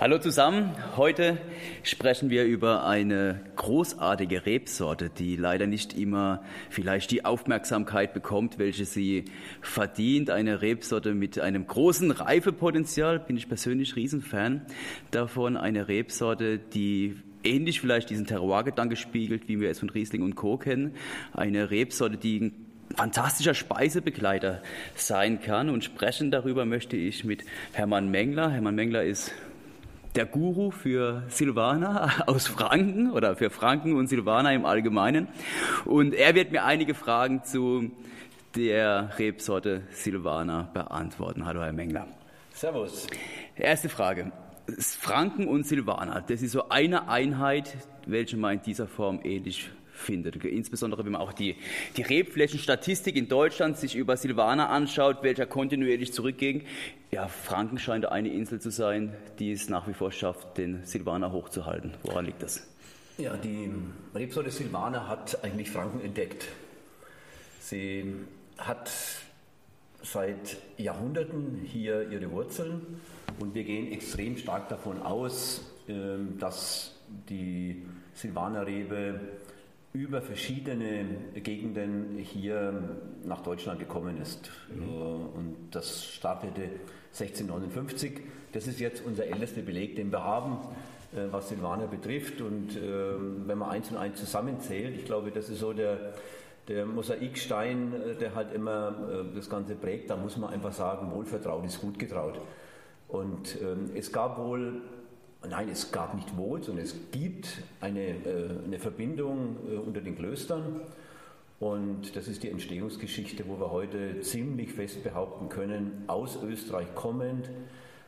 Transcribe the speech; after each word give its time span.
Hallo 0.00 0.16
zusammen. 0.16 0.74
Heute 0.96 1.36
sprechen 1.82 2.30
wir 2.30 2.46
über 2.46 2.86
eine 2.86 3.38
großartige 3.56 4.46
Rebsorte, 4.46 5.10
die 5.10 5.36
leider 5.36 5.66
nicht 5.66 5.92
immer 5.92 6.42
vielleicht 6.70 7.10
die 7.10 7.26
Aufmerksamkeit 7.26 8.14
bekommt, 8.14 8.58
welche 8.58 8.86
sie 8.86 9.26
verdient. 9.60 10.30
Eine 10.30 10.62
Rebsorte 10.62 11.12
mit 11.12 11.38
einem 11.38 11.66
großen 11.66 12.12
Reifepotenzial, 12.12 13.18
bin 13.18 13.36
ich 13.36 13.46
persönlich 13.46 13.94
Riesenfan 13.94 14.62
davon. 15.10 15.58
Eine 15.58 15.88
Rebsorte, 15.88 16.58
die 16.58 17.16
ähnlich 17.44 17.82
vielleicht 17.82 18.08
diesen 18.08 18.24
Terroir-Gedanke 18.24 18.96
spiegelt, 18.96 19.48
wie 19.48 19.60
wir 19.60 19.68
es 19.68 19.80
von 19.80 19.90
Riesling 19.90 20.22
und 20.22 20.34
Co. 20.34 20.56
kennen. 20.56 20.94
Eine 21.34 21.70
Rebsorte, 21.70 22.16
die 22.16 22.40
ein 22.40 22.66
fantastischer 22.96 23.52
Speisebegleiter 23.52 24.62
sein 24.94 25.42
kann. 25.42 25.68
Und 25.68 25.84
sprechen 25.84 26.30
darüber 26.30 26.64
möchte 26.64 26.96
ich 26.96 27.22
mit 27.24 27.44
Hermann 27.74 28.10
Mengler. 28.10 28.50
Hermann 28.50 28.76
Mengler 28.76 29.04
ist 29.04 29.34
der 30.14 30.26
Guru 30.26 30.70
für 30.70 31.22
Silvaner 31.28 32.10
aus 32.26 32.46
Franken 32.46 33.12
oder 33.12 33.36
für 33.36 33.50
Franken 33.50 33.94
und 33.96 34.08
Silvaner 34.08 34.52
im 34.52 34.64
Allgemeinen. 34.64 35.28
Und 35.84 36.14
er 36.14 36.34
wird 36.34 36.52
mir 36.52 36.64
einige 36.64 36.94
Fragen 36.94 37.44
zu 37.44 37.90
der 38.56 39.10
Rebsorte 39.18 39.82
Silvaner 39.92 40.68
beantworten. 40.74 41.46
Hallo, 41.46 41.62
Herr 41.62 41.72
Mengler. 41.72 42.08
Servus. 42.52 43.06
Erste 43.56 43.88
Frage. 43.88 44.32
Franken 44.78 45.48
und 45.48 45.66
Silvaner, 45.66 46.22
das 46.26 46.42
ist 46.42 46.52
so 46.52 46.68
eine 46.68 47.08
Einheit, 47.08 47.76
welche 48.06 48.36
man 48.36 48.54
in 48.54 48.62
dieser 48.62 48.86
Form 48.86 49.20
ähnlich 49.24 49.70
findet. 50.00 50.36
Insbesondere 50.44 51.04
wenn 51.04 51.12
man 51.12 51.20
auch 51.20 51.32
die, 51.32 51.56
die 51.96 52.02
Rebflächenstatistik 52.02 53.16
in 53.16 53.28
Deutschland 53.28 53.76
sich 53.76 53.94
über 53.94 54.16
Silvaner 54.16 54.70
anschaut, 54.70 55.22
welcher 55.22 55.46
kontinuierlich 55.46 56.12
zurückging. 56.12 56.64
Ja, 57.10 57.28
Franken 57.28 57.78
scheint 57.78 58.06
eine 58.06 58.28
Insel 58.28 58.60
zu 58.60 58.70
sein, 58.70 59.14
die 59.38 59.52
es 59.52 59.68
nach 59.68 59.86
wie 59.88 59.94
vor 59.94 60.12
schafft, 60.12 60.58
den 60.58 60.84
Silvaner 60.84 61.32
hochzuhalten. 61.32 61.94
Woran 62.02 62.26
liegt 62.26 62.42
das? 62.42 62.66
Ja, 63.18 63.36
die 63.36 63.70
Rebsorte 64.14 64.50
Silvaner 64.50 65.06
hat 65.06 65.44
eigentlich 65.44 65.70
Franken 65.70 66.00
entdeckt. 66.00 66.48
Sie 67.60 68.14
hat 68.56 68.90
seit 70.02 70.56
Jahrhunderten 70.78 71.60
hier 71.64 72.08
ihre 72.10 72.30
Wurzeln 72.30 73.00
und 73.38 73.54
wir 73.54 73.64
gehen 73.64 73.92
extrem 73.92 74.36
stark 74.36 74.68
davon 74.68 75.02
aus, 75.02 75.62
ähm, 75.88 76.38
dass 76.38 76.96
die 77.28 77.82
Silvanerrebe 78.14 79.20
über 79.92 80.22
verschiedene 80.22 81.04
Gegenden 81.34 82.16
hier 82.18 82.98
nach 83.24 83.40
Deutschland 83.40 83.80
gekommen 83.80 84.20
ist. 84.20 84.50
Mhm. 84.72 84.88
Und 85.34 85.56
das 85.72 86.04
startete 86.04 86.62
1659. 87.12 88.20
Das 88.52 88.66
ist 88.66 88.78
jetzt 88.78 89.04
unser 89.04 89.26
ältester 89.26 89.62
Beleg, 89.62 89.96
den 89.96 90.12
wir 90.12 90.22
haben, 90.22 90.58
äh, 91.12 91.32
was 91.32 91.48
Silvaner 91.48 91.88
betrifft. 91.88 92.40
Und 92.40 92.76
ähm, 92.76 93.42
wenn 93.46 93.58
man 93.58 93.70
eins 93.70 93.90
und 93.90 93.96
eins 93.96 94.18
zusammenzählt, 94.18 94.96
ich 94.96 95.04
glaube, 95.04 95.32
das 95.32 95.48
ist 95.48 95.58
so 95.58 95.72
der, 95.72 96.14
der 96.68 96.86
Mosaikstein, 96.86 97.92
äh, 97.92 98.14
der 98.14 98.36
halt 98.36 98.52
immer 98.52 98.94
äh, 99.10 99.34
das 99.34 99.50
Ganze 99.50 99.74
prägt, 99.74 100.10
da 100.10 100.16
muss 100.16 100.36
man 100.36 100.50
einfach 100.50 100.72
sagen, 100.72 101.10
wohlvertraut 101.12 101.64
ist 101.64 101.80
gut 101.80 101.98
getraut. 101.98 102.40
Und 103.08 103.60
ähm, 103.60 103.90
es 103.96 104.12
gab 104.12 104.38
wohl 104.38 104.82
Nein, 105.48 105.70
es 105.70 105.90
gab 105.90 106.14
nicht 106.14 106.36
wohl, 106.36 106.62
sondern 106.62 106.84
es 106.84 106.94
gibt 107.12 107.62
eine, 107.80 108.08
äh, 108.08 108.50
eine 108.64 108.78
Verbindung 108.78 109.56
äh, 109.70 109.76
unter 109.76 110.02
den 110.02 110.16
Klöstern. 110.16 110.82
Und 111.58 112.14
das 112.14 112.28
ist 112.28 112.42
die 112.42 112.50
Entstehungsgeschichte, 112.50 113.44
wo 113.48 113.58
wir 113.58 113.70
heute 113.70 114.20
ziemlich 114.20 114.72
fest 114.72 115.02
behaupten 115.02 115.48
können, 115.48 116.04
aus 116.06 116.38
Österreich 116.42 116.94
kommend, 116.94 117.50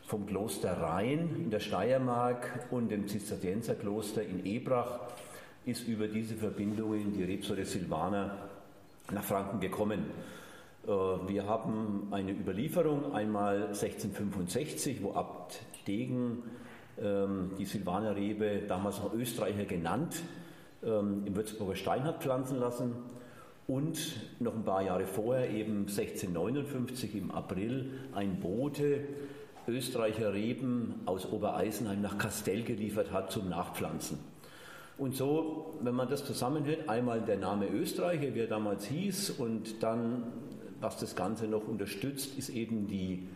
vom 0.02 0.26
Kloster 0.26 0.72
Rhein 0.72 1.36
in 1.36 1.50
der 1.50 1.60
Steiermark 1.60 2.66
und 2.70 2.90
dem 2.90 3.08
Zisterzienserkloster 3.08 4.22
in 4.22 4.44
Ebrach, 4.44 5.00
ist 5.64 5.86
über 5.88 6.08
diese 6.08 6.34
Verbindungen 6.34 7.12
die 7.14 7.24
Rebsorte 7.24 7.64
Silvaner 7.64 8.50
nach 9.10 9.24
Franken 9.24 9.60
gekommen. 9.60 10.04
Äh, 10.86 10.90
wir 10.90 11.46
haben 11.46 12.08
eine 12.10 12.32
Überlieferung, 12.32 13.14
einmal 13.14 13.68
1665, 13.68 15.02
wo 15.02 15.14
Abt 15.14 15.60
Degen 15.86 16.42
ähm, 17.02 17.50
die 17.58 17.64
Silvanerrebe, 17.64 18.62
damals 18.68 18.98
noch 18.98 19.14
Österreicher 19.14 19.64
genannt, 19.64 20.22
ähm, 20.84 21.22
im 21.26 21.36
Würzburger 21.36 21.76
Stein 21.76 22.04
hat 22.04 22.22
pflanzen 22.22 22.58
lassen 22.58 22.92
und 23.66 23.98
noch 24.40 24.54
ein 24.54 24.64
paar 24.64 24.82
Jahre 24.82 25.06
vorher, 25.06 25.50
eben 25.50 25.86
1659 25.86 27.14
im 27.14 27.30
April, 27.30 27.90
ein 28.14 28.40
Bote 28.40 29.00
Österreicher 29.68 30.32
Reben 30.32 31.02
aus 31.06 31.30
Obereisenheim 31.30 32.00
nach 32.00 32.18
Kastell 32.18 32.62
geliefert 32.62 33.12
hat 33.12 33.30
zum 33.30 33.48
Nachpflanzen. 33.48 34.18
Und 34.98 35.16
so, 35.16 35.78
wenn 35.82 35.94
man 35.94 36.08
das 36.08 36.24
zusammenhält, 36.24 36.88
einmal 36.88 37.20
der 37.20 37.36
Name 37.36 37.68
Österreicher, 37.68 38.34
wie 38.34 38.40
er 38.40 38.46
damals 38.46 38.84
hieß, 38.86 39.30
und 39.30 39.82
dann, 39.82 40.24
was 40.80 40.96
das 40.98 41.16
Ganze 41.16 41.46
noch 41.46 41.66
unterstützt, 41.66 42.36
ist 42.36 42.50
eben 42.50 42.88
die 42.88 43.28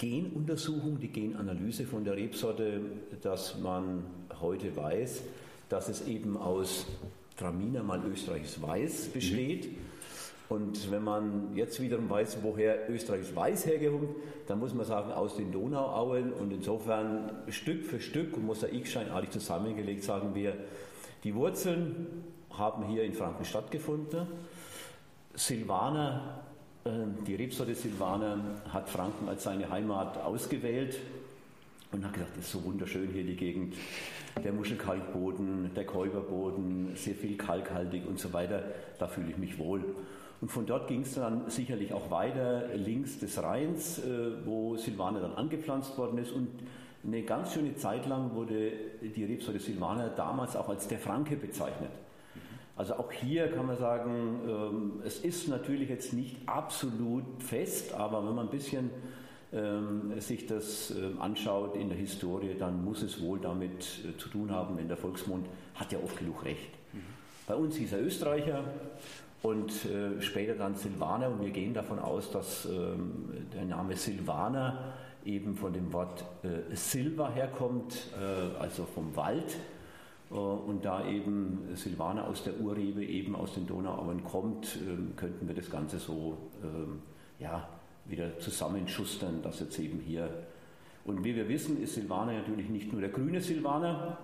Genuntersuchung, 0.00 0.98
die 0.98 1.12
Genanalyse 1.12 1.84
von 1.84 2.04
der 2.04 2.16
Rebsorte, 2.16 2.80
dass 3.20 3.58
man 3.58 4.06
heute 4.40 4.74
weiß, 4.74 5.22
dass 5.68 5.90
es 5.90 6.06
eben 6.06 6.38
aus 6.38 6.86
Traminer 7.36 7.82
mal 7.82 8.02
österreichisches 8.10 8.62
Weiß 8.62 9.08
mhm. 9.08 9.12
besteht. 9.12 9.70
Mhm. 9.70 9.76
Und 10.48 10.90
wenn 10.90 11.04
man 11.04 11.54
jetzt 11.54 11.82
wiederum 11.82 12.08
weiß, 12.08 12.38
woher 12.40 12.88
österreichisches 12.88 13.36
Weiß 13.36 13.66
herkommt, 13.66 14.08
dann 14.48 14.58
muss 14.58 14.72
man 14.72 14.86
sagen, 14.86 15.12
aus 15.12 15.36
den 15.36 15.52
Donauauen. 15.52 16.32
Und 16.32 16.50
insofern 16.50 17.30
Stück 17.50 17.84
für 17.84 18.00
Stück 18.00 18.34
und 18.38 18.46
mosaikscheinartig 18.46 19.30
zusammengelegt, 19.30 20.02
sagen 20.02 20.34
wir, 20.34 20.56
die 21.24 21.34
Wurzeln 21.34 22.06
haben 22.48 22.86
hier 22.86 23.04
in 23.04 23.12
Franken 23.12 23.44
stattgefunden. 23.44 24.26
Silvaner 25.34 26.49
die 26.84 27.34
Rebsorte 27.34 27.74
Silvaner 27.74 28.38
hat 28.72 28.88
Franken 28.88 29.28
als 29.28 29.42
seine 29.44 29.68
Heimat 29.70 30.16
ausgewählt 30.16 30.98
und 31.92 32.04
hat 32.04 32.14
gesagt, 32.14 32.36
es 32.38 32.46
ist 32.46 32.52
so 32.52 32.64
wunderschön 32.64 33.10
hier 33.12 33.24
die 33.24 33.36
Gegend. 33.36 33.74
Der 34.42 34.52
Muschelkalkboden, 34.52 35.72
der 35.74 35.84
Käuberboden, 35.84 36.92
sehr 36.94 37.14
viel 37.14 37.36
kalkhaltig 37.36 38.06
und 38.06 38.18
so 38.18 38.32
weiter. 38.32 38.62
Da 38.98 39.08
fühle 39.08 39.30
ich 39.30 39.36
mich 39.36 39.58
wohl. 39.58 39.84
Und 40.40 40.50
von 40.50 40.64
dort 40.64 40.88
ging 40.88 41.02
es 41.02 41.14
dann 41.14 41.50
sicherlich 41.50 41.92
auch 41.92 42.10
weiter 42.10 42.68
links 42.74 43.18
des 43.18 43.42
Rheins, 43.42 43.98
äh, 43.98 44.46
wo 44.46 44.76
Silvaner 44.76 45.20
dann 45.20 45.34
angepflanzt 45.34 45.98
worden 45.98 46.16
ist. 46.16 46.32
Und 46.32 46.48
eine 47.04 47.22
ganz 47.24 47.52
schöne 47.52 47.74
Zeit 47.74 48.06
lang 48.06 48.34
wurde 48.34 48.72
die 49.02 49.24
Rebsorte 49.24 49.58
Silvaner 49.58 50.08
damals 50.08 50.56
auch 50.56 50.68
als 50.70 50.88
der 50.88 50.98
Franke 50.98 51.36
bezeichnet. 51.36 51.90
Also 52.80 52.94
auch 52.94 53.12
hier 53.12 53.48
kann 53.48 53.66
man 53.66 53.76
sagen, 53.76 54.40
ähm, 54.48 55.02
es 55.04 55.18
ist 55.18 55.48
natürlich 55.48 55.90
jetzt 55.90 56.14
nicht 56.14 56.36
absolut 56.46 57.26
fest, 57.38 57.92
aber 57.92 58.26
wenn 58.26 58.34
man 58.34 58.46
ein 58.46 58.50
bisschen 58.50 58.88
ähm, 59.52 60.18
sich 60.18 60.46
das 60.46 60.90
ähm, 60.90 61.20
anschaut 61.20 61.76
in 61.76 61.90
der 61.90 61.98
Historie, 61.98 62.56
dann 62.58 62.82
muss 62.82 63.02
es 63.02 63.20
wohl 63.20 63.38
damit 63.38 63.84
äh, 64.08 64.16
zu 64.16 64.30
tun 64.30 64.50
haben, 64.50 64.78
denn 64.78 64.88
der 64.88 64.96
Volksmund 64.96 65.46
hat 65.74 65.92
ja 65.92 65.98
oft 66.02 66.16
genug 66.16 66.42
recht. 66.42 66.70
Bei 67.46 67.54
uns 67.54 67.76
hieß 67.76 67.92
er 67.92 68.00
Österreicher 68.00 68.64
und 69.42 69.70
äh, 69.84 70.22
später 70.22 70.54
dann 70.54 70.74
Silvaner 70.74 71.28
und 71.28 71.42
wir 71.42 71.50
gehen 71.50 71.74
davon 71.74 71.98
aus, 71.98 72.30
dass 72.30 72.66
der 72.66 73.64
Name 73.66 73.94
Silvaner 73.94 74.94
eben 75.26 75.54
von 75.54 75.74
dem 75.74 75.92
Wort 75.92 76.24
äh, 76.44 76.74
Silva 76.74 77.30
herkommt, 77.30 78.06
also 78.58 78.86
vom 78.86 79.14
Wald 79.16 79.54
und 80.36 80.84
da 80.84 81.08
eben 81.08 81.68
Silvaner 81.74 82.28
aus 82.28 82.44
der 82.44 82.60
Urrebe 82.60 83.04
eben 83.04 83.34
aus 83.34 83.54
den 83.54 83.66
Donauauen 83.66 84.22
kommt, 84.22 84.78
ähm, 84.86 85.14
könnten 85.16 85.48
wir 85.48 85.54
das 85.54 85.70
Ganze 85.70 85.98
so 85.98 86.38
ähm, 86.62 87.02
ja, 87.40 87.68
wieder 88.06 88.38
zusammenschustern, 88.38 89.42
dass 89.42 89.60
jetzt 89.60 89.78
eben 89.78 89.98
hier. 89.98 90.46
Und 91.04 91.24
wie 91.24 91.34
wir 91.34 91.48
wissen, 91.48 91.82
ist 91.82 91.94
Silvaner 91.94 92.34
natürlich 92.34 92.68
nicht 92.68 92.92
nur 92.92 93.00
der 93.00 93.10
grüne 93.10 93.40
Silvaner, 93.40 94.18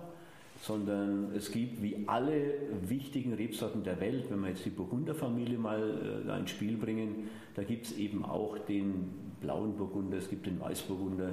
sondern 0.61 1.31
es 1.35 1.51
gibt 1.51 1.81
wie 1.81 2.03
alle 2.07 2.53
wichtigen 2.81 3.33
Rebsorten 3.33 3.83
der 3.83 3.99
Welt, 3.99 4.25
wenn 4.29 4.41
wir 4.41 4.49
jetzt 4.49 4.65
die 4.65 4.69
Burgunderfamilie 4.69 5.57
mal 5.57 6.23
äh, 6.27 6.39
ins 6.39 6.49
Spiel 6.49 6.77
bringen, 6.77 7.29
da 7.55 7.63
gibt 7.63 7.85
es 7.85 7.97
eben 7.97 8.25
auch 8.25 8.57
den 8.57 9.09
blauen 9.39 9.75
Burgunder, 9.75 10.17
es 10.17 10.29
gibt 10.29 10.45
den 10.45 10.59
Weißburgunder, 10.59 11.31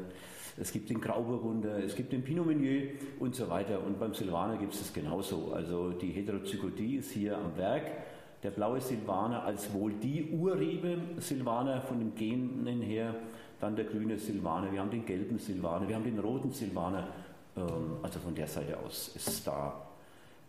es 0.56 0.72
gibt 0.72 0.90
den 0.90 1.00
Grauburgunder, 1.00 1.82
es 1.82 1.96
gibt 1.96 2.12
den 2.12 2.22
Pinot 2.22 2.46
Meunier 2.46 2.90
und 3.18 3.34
so 3.34 3.48
weiter. 3.48 3.84
Und 3.84 3.98
beim 3.98 4.14
Silvaner 4.14 4.56
gibt 4.56 4.74
es 4.74 4.80
das 4.80 4.92
genauso. 4.92 5.52
Also 5.52 5.90
die 5.90 6.12
Heterozygotie 6.12 6.96
ist 6.96 7.10
hier 7.10 7.36
am 7.36 7.56
Werk. 7.56 7.90
Der 8.42 8.50
blaue 8.50 8.80
Silvaner 8.80 9.42
als 9.42 9.72
wohl 9.72 9.94
die 9.94 10.30
Urrebe 10.30 10.98
Silvaner 11.16 11.80
von 11.80 11.98
den 11.98 12.14
Genen 12.14 12.82
her, 12.82 13.14
dann 13.58 13.74
der 13.74 13.86
grüne 13.86 14.18
Silvaner, 14.18 14.70
wir 14.70 14.80
haben 14.80 14.90
den 14.90 15.06
gelben 15.06 15.38
Silvaner, 15.38 15.88
wir 15.88 15.96
haben 15.96 16.04
den 16.04 16.18
roten 16.18 16.52
Silvaner. 16.52 17.08
Ähm, 17.56 17.96
also 18.02 18.18
von 18.20 18.34
der 18.34 18.46
Seite 18.46 18.78
aus 18.78 19.12
ist 19.14 19.46
da 19.46 19.86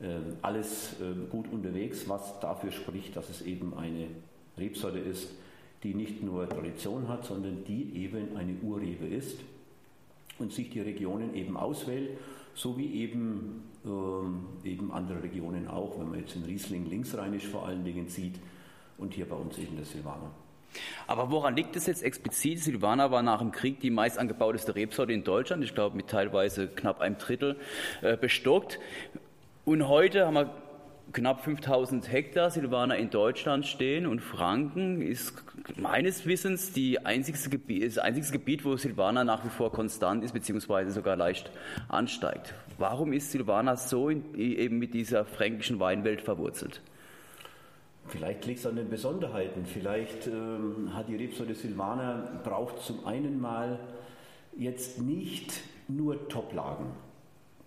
ähm, 0.01 0.37
alles 0.41 0.95
ähm, 1.01 1.29
gut 1.29 1.51
unterwegs, 1.51 2.07
was 2.09 2.39
dafür 2.39 2.71
spricht, 2.71 3.15
dass 3.15 3.29
es 3.29 3.41
eben 3.41 3.77
eine 3.77 4.07
Rebsorte 4.57 4.99
ist, 4.99 5.29
die 5.83 5.93
nicht 5.93 6.23
nur 6.23 6.49
Tradition 6.49 7.07
hat, 7.07 7.25
sondern 7.25 7.63
die 7.65 7.95
eben 7.95 8.35
eine 8.35 8.55
Urrebe 8.61 9.05
ist. 9.05 9.37
und 10.37 10.51
sich 10.51 10.69
die 10.69 10.81
Regionen 10.81 11.33
eben 11.33 11.55
auswählt, 11.55 12.17
so 12.55 12.77
wie 12.77 12.93
eben, 12.95 13.63
eben 14.63 14.91
andere 14.91 15.23
Regionen 15.23 15.67
auch, 15.67 15.97
wenn 15.99 16.09
man 16.09 16.19
jetzt 16.19 16.35
den 16.35 16.43
Riesling 16.43 16.89
linksrheinisch 16.89 17.47
vor 17.47 17.65
allen 17.65 17.85
Dingen 17.85 18.09
sieht 18.09 18.35
und 18.97 19.13
hier 19.13 19.29
bei 19.29 19.35
uns 19.35 19.57
eben 19.57 19.77
der 19.77 19.85
Silvaner. 19.85 20.31
Aber 21.07 21.31
woran 21.31 21.55
liegt 21.55 21.75
es 21.75 21.87
jetzt 21.87 22.03
explizit? 22.03 22.59
Silvaner 22.59 23.11
war 23.11 23.23
nach 23.23 23.39
dem 23.39 23.51
Krieg 23.51 23.79
die 23.79 23.89
meist 23.89 24.17
angebauteste 24.17 24.75
Rebsorte 24.75 25.13
in 25.13 25.23
Deutschland, 25.23 25.63
ich 25.63 25.73
glaube 25.73 25.95
mit 25.95 26.07
teilweise 26.07 26.67
knapp 26.67 27.01
einem 27.01 27.17
Drittel 27.17 27.57
äh, 28.01 28.17
bestockt. 28.17 28.79
Und 29.65 29.87
heute 29.87 30.25
haben 30.25 30.35
wir 30.35 30.51
knapp 31.13 31.43
5000 31.43 32.11
Hektar 32.11 32.51
Silvaner 32.51 32.97
in 32.97 33.09
Deutschland 33.09 33.65
stehen 33.65 34.05
und 34.05 34.19
Franken 34.21 35.01
ist 35.01 35.43
meines 35.77 36.25
Wissens 36.25 36.73
die 36.73 37.05
einzigste 37.05 37.49
Gebiet, 37.49 37.85
das 37.85 37.97
einzige 37.97 38.33
Gebiet, 38.33 38.65
wo 38.65 38.75
Silvaner 38.75 39.23
nach 39.23 39.45
wie 39.45 39.49
vor 39.49 39.71
konstant 39.71 40.23
ist, 40.23 40.33
beziehungsweise 40.33 40.91
sogar 40.91 41.15
leicht 41.15 41.51
ansteigt. 41.87 42.53
Warum 42.77 43.13
ist 43.13 43.31
Silvaner 43.31 43.77
so 43.77 44.09
in, 44.09 44.35
eben 44.35 44.77
mit 44.77 44.93
dieser 44.93 45.25
fränkischen 45.25 45.79
Weinwelt 45.79 46.21
verwurzelt? 46.21 46.81
Vielleicht 48.07 48.45
liegt 48.45 48.59
es 48.59 48.65
an 48.65 48.75
den 48.75 48.89
Besonderheiten. 48.89 49.65
Vielleicht 49.65 50.27
ähm, 50.27 50.93
hat 50.93 51.07
die 51.07 51.15
Rebsorte 51.15 51.55
Silvaner 51.55 52.39
braucht 52.43 52.79
zum 52.79 53.05
einen 53.05 53.39
mal 53.41 53.79
jetzt 54.55 55.01
nicht 55.01 55.53
nur 55.87 56.27
Toplagen. 56.27 56.87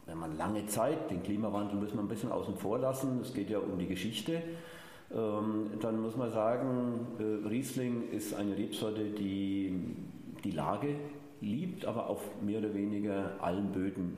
Wenn 0.07 0.19
man 0.19 0.37
lange 0.39 0.67
Zeit, 0.67 1.11
den 1.11 1.23
Klimawandel 1.23 1.79
muss 1.79 1.93
man 1.93 2.07
ein 2.07 2.09
bisschen 2.09 2.33
außen 2.33 2.57
vor 2.57 2.79
lassen, 2.79 3.21
es 3.21 3.35
geht 3.35 3.51
ja 3.51 3.59
um 3.59 3.79
die 3.79 3.87
Geschichte, 3.87 4.43
ähm, 5.15 5.71
dann 5.81 6.01
muss 6.01 6.17
man 6.17 6.31
sagen, 6.31 7.07
äh, 7.19 7.47
Riesling 7.49 8.11
ist 8.11 8.35
eine 8.35 8.57
Rebsorte, 8.57 9.05
die 9.11 9.75
die 10.45 10.51
Lage 10.53 10.95
liebt, 11.41 11.85
aber 11.85 12.09
auf 12.09 12.23
mehr 12.43 12.61
oder 12.61 12.75
weniger 12.75 13.33
allen 13.41 13.73
Böden 13.73 14.17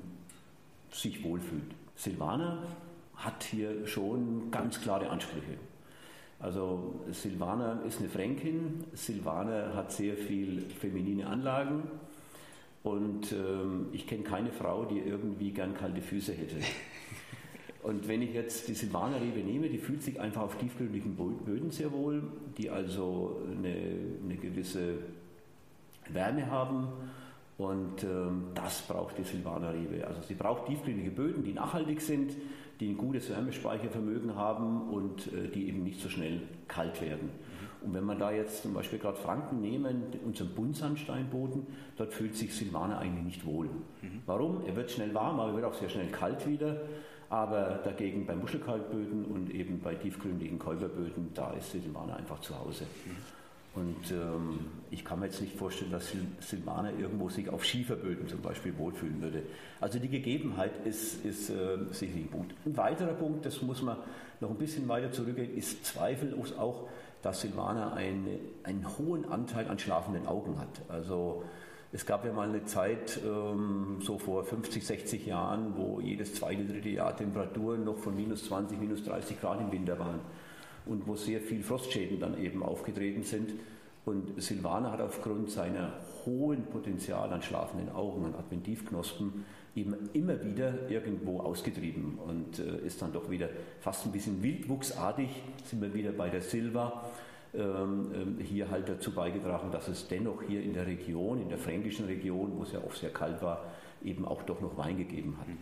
sich 0.91 1.25
wohlfühlt. 1.25 1.75
Silvaner 1.97 2.59
hat 3.15 3.43
hier 3.43 3.87
schon 3.87 4.51
ganz 4.51 4.81
klare 4.81 5.11
Ansprüche. 5.11 5.59
Also 6.41 7.03
Silvana 7.11 7.83
ist 7.87 8.01
eine 8.01 8.09
Fränkin, 8.09 8.85
Silvana 8.95 9.75
hat 9.75 9.93
sehr 9.93 10.17
viel 10.17 10.63
feminine 10.81 11.27
Anlagen 11.27 11.83
und 12.83 13.31
ähm, 13.33 13.89
ich 13.93 14.07
kenne 14.07 14.23
keine 14.23 14.51
Frau, 14.51 14.87
die 14.87 15.01
irgendwie 15.01 15.51
gern 15.51 15.75
kalte 15.75 16.01
Füße 16.01 16.33
hätte. 16.33 16.57
Und 17.83 18.09
wenn 18.09 18.21
ich 18.21 18.35
jetzt 18.35 18.69
die 18.69 18.75
Silvaner-Rebe 18.75 19.41
nehme, 19.41 19.71
die 19.71 19.79
fühlt 19.79 20.03
sich 20.03 20.21
einfach 20.21 20.43
auf 20.43 20.59
tiefgründigen 20.59 21.17
Böden 21.17 21.71
sehr 21.71 21.91
wohl, 21.93 22.23
die 22.59 22.69
also 22.69 23.41
eine, 23.51 23.75
eine 24.23 24.37
gewisse 24.37 24.99
Wärme 26.11 26.51
haben. 26.51 26.89
Und 27.57 28.05
ähm, 28.05 28.49
das 28.55 28.83
braucht 28.83 29.17
die 29.17 29.25
Silvaner-Rebe. 29.25 30.07
Also 30.07 30.21
sie 30.21 30.35
braucht 30.35 30.67
tiefgründige 30.67 31.11
Böden, 31.11 31.43
die 31.43 31.55
nachhaltig 31.55 32.03
sind, 32.03 32.33
die 32.81 32.89
ein 32.89 32.97
gutes 32.97 33.29
Wärmespeichervermögen 33.31 34.35
haben 34.35 34.91
und 34.91 35.33
äh, 35.33 35.49
die 35.49 35.69
eben 35.69 35.83
nicht 35.83 36.01
so 36.01 36.09
schnell 36.09 36.41
kalt 36.67 37.01
werden. 37.03 37.29
Mhm. 37.29 37.87
Und 37.87 37.95
wenn 37.95 38.05
man 38.05 38.19
da 38.19 38.31
jetzt 38.31 38.63
zum 38.63 38.75
Beispiel 38.75 38.99
gerade 38.99 39.17
Franken 39.17 39.61
nehmen, 39.61 40.05
unseren 40.25 40.55
Buntsandsteinboden, 40.55 41.67
dort 41.97 42.13
fühlt 42.13 42.37
sich 42.37 42.55
Silvaner 42.55 42.99
eigentlich 42.99 43.25
nicht 43.25 43.47
wohl. 43.47 43.67
Mhm. 43.67 44.23
Warum? 44.27 44.67
Er 44.67 44.77
wird 44.77 44.91
schnell 44.91 45.15
warm, 45.15 45.41
aber 45.41 45.51
er 45.51 45.57
wird 45.57 45.65
auch 45.67 45.75
sehr 45.75 45.89
schnell 45.89 46.09
kalt 46.09 46.47
wieder. 46.47 46.83
Aber 47.29 47.81
dagegen 47.85 48.27
bei 48.27 48.35
Muschelkalkböden 48.35 49.25
und 49.27 49.51
eben 49.55 49.79
bei 49.79 49.95
tiefgründigen 49.95 50.59
Käuberböden, 50.59 51.31
da 51.33 51.53
ist 51.53 51.71
Silvaner 51.71 52.17
einfach 52.17 52.41
zu 52.41 52.59
Hause. 52.59 52.85
Mhm. 53.07 53.40
Und 53.75 54.11
ähm, 54.11 54.67
ich 54.91 55.05
kann 55.05 55.21
mir 55.21 55.27
jetzt 55.27 55.41
nicht 55.41 55.57
vorstellen, 55.57 55.93
dass 55.93 56.13
Silvaner 56.41 56.93
irgendwo 56.99 57.29
sich 57.29 57.49
auf 57.49 57.65
Schieferböden 57.65 58.27
zum 58.27 58.41
Beispiel 58.43 58.77
wohlfühlen 58.77 59.23
würde. 59.23 59.45
Also 59.81 60.01
die 60.01 60.09
Gegebenheit 60.09 60.73
ist, 60.85 61.25
ist 61.25 61.51
äh, 61.51 61.79
sicherlich 61.93 62.25
ein 62.25 62.31
Punkt. 62.31 62.55
Ein 62.67 62.77
weiterer 62.77 63.15
Punkt, 63.15 63.47
das 63.47 63.63
muss 63.63 63.81
man 63.81 63.97
noch 64.41 64.51
ein 64.51 64.57
bisschen 64.57 64.89
weiter 64.89 65.13
zurückgehen, 65.13 65.57
ist 65.57 65.85
zweifellos 65.85 66.57
auch, 66.59 66.89
dass 67.23 67.43
Silvaner 67.43 67.93
eine, 67.93 68.41
einen 68.65 68.87
hohen 68.99 69.31
Anteil 69.31 69.69
an 69.69 69.79
schlafenden 69.79 70.27
Augen 70.27 70.59
hat. 70.59 70.81
Also 70.89 71.45
es 71.93 72.07
gab 72.07 72.25
ja 72.25 72.33
mal 72.33 72.49
eine 72.49 72.65
Zeit, 72.65 73.21
ähm, 73.25 73.99
so 74.01 74.19
vor 74.19 74.45
50, 74.45 74.85
60 74.85 75.27
Jahren, 75.27 75.77
wo 75.77 76.01
jedes 76.01 76.35
zweite, 76.35 76.65
dritte 76.65 76.89
Jahr 76.89 77.17
Temperaturen 77.17 77.85
noch 77.85 77.99
von 77.99 78.17
minus 78.17 78.47
20, 78.47 78.81
minus 78.81 79.05
30 79.05 79.41
Grad 79.41 79.61
im 79.61 79.71
Winter 79.71 79.97
waren 79.99 80.21
und 80.87 81.07
wo 81.07 81.17
sehr 81.17 81.41
viel 81.41 81.63
Frostschäden 81.63 82.21
dann 82.21 82.43
eben 82.43 82.63
aufgetreten 82.63 83.23
sind. 83.23 83.53
Und 84.05 84.41
Silvaner 84.43 84.93
hat 84.93 85.01
aufgrund 85.01 85.51
seiner 85.51 85.93
hohen 86.25 86.65
Potenzial 86.65 87.33
an 87.33 87.43
schlafenden 87.43 87.91
Augen, 87.91 88.25
an 88.25 88.35
Adventivknospen, 88.35 89.45
eben 89.77 89.95
immer 90.15 90.43
wieder 90.43 90.91
irgendwo 90.91 91.41
ausgetrieben 91.41 92.19
und 92.19 92.59
äh, 92.59 92.87
ist 92.87 93.01
dann 93.03 93.13
doch 93.13 93.31
wieder 93.31 93.49
fast 93.81 94.05
ein 94.05 94.13
bisschen 94.13 94.43
wildwuchsartig, 94.43 95.29
sind 95.65 95.81
wir 95.81 95.95
wieder 95.95 96.11
bei 96.11 96.29
der 96.29 96.41
Silva, 96.41 97.11
ähm, 97.55 98.11
ähm, 98.15 98.39
hier 98.41 98.71
halt 98.71 98.89
dazu 98.89 99.13
beigetragen, 99.13 99.71
dass 99.71 99.89
es 99.89 100.09
dennoch 100.09 100.43
hier 100.43 100.63
in 100.63 100.73
der 100.73 100.87
Region, 100.87 101.41
in 101.41 101.49
der 101.49 101.59
fränkischen 101.59 102.07
Region, 102.07 102.53
wo 102.57 102.63
es 102.63 102.73
ja 102.73 102.81
oft 102.85 102.99
sehr 102.99 103.11
kalt 103.11 103.43
war, 103.43 103.65
eben 104.05 104.25
auch 104.25 104.43
doch 104.43 104.61
noch 104.61 104.77
Wein 104.77 104.97
gegeben 104.97 105.37
hat. 105.39 105.49
Mhm. 105.49 105.59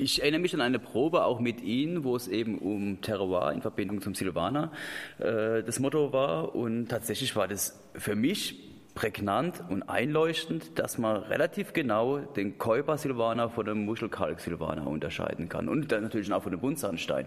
Ich 0.00 0.22
erinnere 0.22 0.40
mich 0.40 0.54
an 0.54 0.60
eine 0.60 0.78
Probe 0.78 1.24
auch 1.24 1.40
mit 1.40 1.60
Ihnen, 1.60 2.04
wo 2.04 2.14
es 2.14 2.28
eben 2.28 2.58
um 2.58 3.00
Terroir 3.00 3.50
in 3.52 3.62
Verbindung 3.62 4.00
zum 4.00 4.14
Silvaner 4.14 4.70
äh, 5.18 5.64
das 5.64 5.80
Motto 5.80 6.12
war. 6.12 6.54
Und 6.54 6.86
tatsächlich 6.86 7.34
war 7.34 7.48
das 7.48 7.82
für 7.94 8.14
mich 8.14 8.67
prägnant 8.94 9.62
und 9.68 9.82
einleuchtend, 9.84 10.78
dass 10.78 10.98
man 10.98 11.16
relativ 11.24 11.72
genau 11.72 12.18
den 12.18 12.58
Käuber-Silvaner 12.58 13.48
von 13.48 13.64
dem 13.64 13.84
Muschelkalk-Silvaner 13.84 14.86
unterscheiden 14.86 15.48
kann 15.48 15.68
und 15.68 15.92
dann 15.92 16.02
natürlich 16.02 16.32
auch 16.32 16.42
von 16.42 16.50
dem 16.50 16.60
Buntsandstein. 16.60 17.26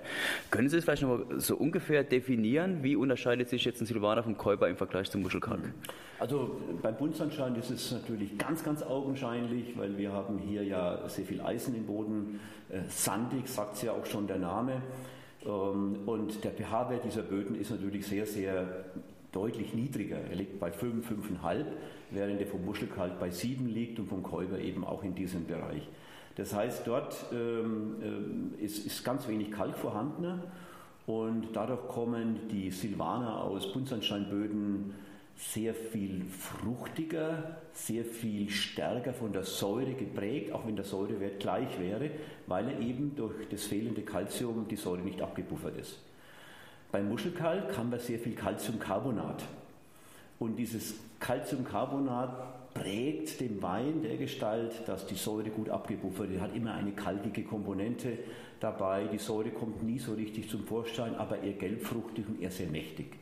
Können 0.49 0.67
Sie 0.67 0.77
es 0.77 0.83
vielleicht 0.83 1.03
noch 1.03 1.17
mal 1.17 1.39
so 1.39 1.55
ungefähr 1.55 2.03
definieren, 2.03 2.83
wie 2.83 2.95
unterscheidet 2.95 3.49
sich 3.49 3.63
jetzt 3.63 3.81
ein 3.81 3.85
Silvaner 3.85 4.23
vom 4.23 4.37
Käuber 4.37 4.67
im 4.67 4.75
Vergleich 4.75 5.09
zum 5.09 5.21
Muschelkalk? 5.21 5.61
Also 6.19 6.57
beim 6.81 6.95
Buntsandstein 6.97 7.55
ist 7.55 7.71
es 7.71 7.91
natürlich 7.91 8.37
ganz, 8.37 8.63
ganz 8.63 8.83
augenscheinlich, 8.83 9.77
weil 9.77 9.97
wir 9.97 10.11
haben 10.11 10.37
hier 10.37 10.63
ja 10.63 11.07
sehr 11.07 11.25
viel 11.25 11.41
Eisen 11.41 11.75
im 11.75 11.85
Boden, 11.85 12.39
äh, 12.69 12.81
sandig, 12.89 13.47
sagt 13.47 13.75
es 13.75 13.81
ja 13.83 13.93
auch 13.93 14.05
schon 14.05 14.27
der 14.27 14.37
Name. 14.37 14.81
Ähm, 15.43 15.99
und 16.05 16.43
der 16.43 16.51
pH-Wert 16.51 17.05
dieser 17.05 17.23
Böden 17.23 17.55
ist 17.55 17.71
natürlich 17.71 18.05
sehr, 18.05 18.25
sehr 18.25 18.85
deutlich 19.31 19.73
niedriger. 19.73 20.17
Er 20.17 20.35
liegt 20.35 20.59
bei 20.59 20.71
5, 20.71 21.09
5,5, 21.09 21.65
während 22.11 22.41
er 22.41 22.47
vom 22.47 22.65
Muschelkalk 22.65 23.19
bei 23.19 23.29
7 23.29 23.67
liegt 23.67 23.99
und 23.99 24.07
vom 24.07 24.23
Käuber 24.23 24.59
eben 24.59 24.83
auch 24.83 25.03
in 25.03 25.15
diesem 25.15 25.45
Bereich. 25.45 25.87
Das 26.35 26.53
heißt, 26.53 26.87
dort 26.87 27.25
ähm, 27.33 27.95
äh, 28.59 28.63
ist, 28.63 28.85
ist, 28.85 29.03
ganz 29.03 29.27
wenig 29.27 29.51
Kalk 29.51 29.77
vorhanden 29.77 30.41
und 31.05 31.49
dadurch 31.53 31.87
kommen 31.87 32.47
die 32.49 32.71
Silvaner 32.71 33.43
aus 33.43 33.71
Buntsandsteinböden 33.73 34.93
sehr 35.35 35.73
viel 35.73 36.23
fruchtiger, 36.29 37.57
sehr 37.73 38.05
viel 38.05 38.49
stärker 38.49 39.13
von 39.13 39.33
der 39.33 39.43
Säure 39.43 39.93
geprägt, 39.93 40.51
auch 40.51 40.67
wenn 40.67 40.75
der 40.75 40.85
Säurewert 40.85 41.39
gleich 41.39 41.79
wäre, 41.79 42.11
weil 42.47 42.69
er 42.69 42.79
eben 42.79 43.15
durch 43.15 43.49
das 43.49 43.65
fehlende 43.65 44.03
Kalzium 44.03 44.67
die 44.69 44.75
Säure 44.75 45.01
nicht 45.01 45.21
abgepuffert 45.21 45.77
ist. 45.77 45.99
Beim 46.91 47.07
Muschelkalk 47.07 47.77
haben 47.77 47.89
wir 47.89 47.99
sehr 47.99 48.19
viel 48.19 48.35
Calciumcarbonat. 48.35 49.43
Und 50.39 50.57
dieses 50.57 50.95
Calciumcarbonat 51.21 52.73
prägt 52.73 53.39
den 53.39 53.61
Wein 53.61 54.01
der 54.01 54.17
Gestalt, 54.17 54.73
dass 54.87 55.05
die 55.05 55.15
Säure 55.15 55.51
gut 55.51 55.69
abgebuffert 55.69 56.29
wird. 56.29 56.41
hat 56.41 56.53
immer 56.53 56.73
eine 56.73 56.91
kalkige 56.91 57.43
Komponente 57.43 58.17
dabei. 58.59 59.05
Die 59.05 59.19
Säure 59.19 59.51
kommt 59.51 59.83
nie 59.83 59.99
so 59.99 60.13
richtig 60.13 60.49
zum 60.49 60.65
Vorschein, 60.65 61.15
aber 61.15 61.39
eher 61.39 61.53
gelbfruchtig 61.53 62.27
und 62.27 62.41
eher 62.41 62.51
sehr 62.51 62.67
mächtig. 62.67 63.17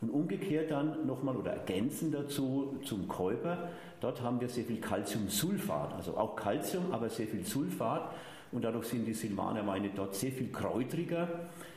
Und 0.00 0.10
umgekehrt 0.10 0.72
dann 0.72 1.06
nochmal 1.06 1.36
oder 1.36 1.52
ergänzend 1.52 2.12
dazu 2.12 2.76
zum 2.84 3.06
Käuper, 3.06 3.68
dort 4.00 4.20
haben 4.20 4.40
wir 4.40 4.48
sehr 4.48 4.64
viel 4.64 4.80
Calciumsulfat, 4.80 5.94
also 5.94 6.16
auch 6.16 6.34
Calcium, 6.34 6.92
aber 6.92 7.08
sehr 7.08 7.28
viel 7.28 7.44
Sulfat 7.44 8.12
und 8.52 8.62
dadurch 8.62 8.86
sind 8.86 9.06
die 9.06 9.14
Silvaner 9.14 9.66
Weine 9.66 9.90
dort 9.94 10.14
sehr 10.14 10.32
viel 10.32 10.48
kräutriger 10.48 11.28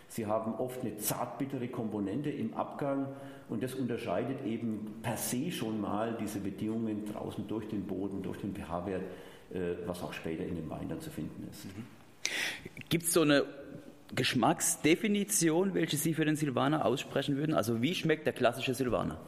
Sie 0.10 0.26
haben 0.26 0.56
oft 0.56 0.82
eine 0.82 0.98
zartbittere 0.98 1.68
Komponente 1.68 2.32
im 2.32 2.56
Abgang 2.56 3.08
und 3.48 3.62
das 3.62 3.76
unterscheidet 3.76 4.44
eben 4.44 4.96
per 5.04 5.18
se 5.18 5.52
schon 5.52 5.80
mal 5.80 6.18
diese 6.20 6.40
Bedingungen 6.40 7.06
draußen 7.06 7.48
durch 7.48 7.68
den 7.68 7.84
Boden, 7.84 8.24
durch 8.24 8.40
den 8.40 8.56
pH-Wert, 8.56 9.04
äh, 9.54 9.60
was 9.86 10.02
auch 10.02 10.14
später 10.14 10.44
in 10.44 10.56
dem 10.56 10.70
Wein 10.70 10.90
dann 10.90 11.00
zu 11.00 11.12
finden 11.12 11.48
ist. 11.52 11.66
Mhm. 11.66 11.86
Gibt 12.90 13.06
es 13.06 13.14
so 13.14 13.22
eine 13.22 13.46
Geschmacksdefinition, 14.16 15.76
welche 15.76 15.98
Sie 15.98 16.16
für 16.16 16.26
den 16.26 16.36
Silvaner 16.36 16.86
aussprechen 16.86 17.38
würden? 17.38 17.54
Also 17.54 17.84
wie 17.84 17.94
schmeckt 17.94 18.26
der 18.26 18.34
klassische 18.34 18.74
Silvaner? 18.74 19.20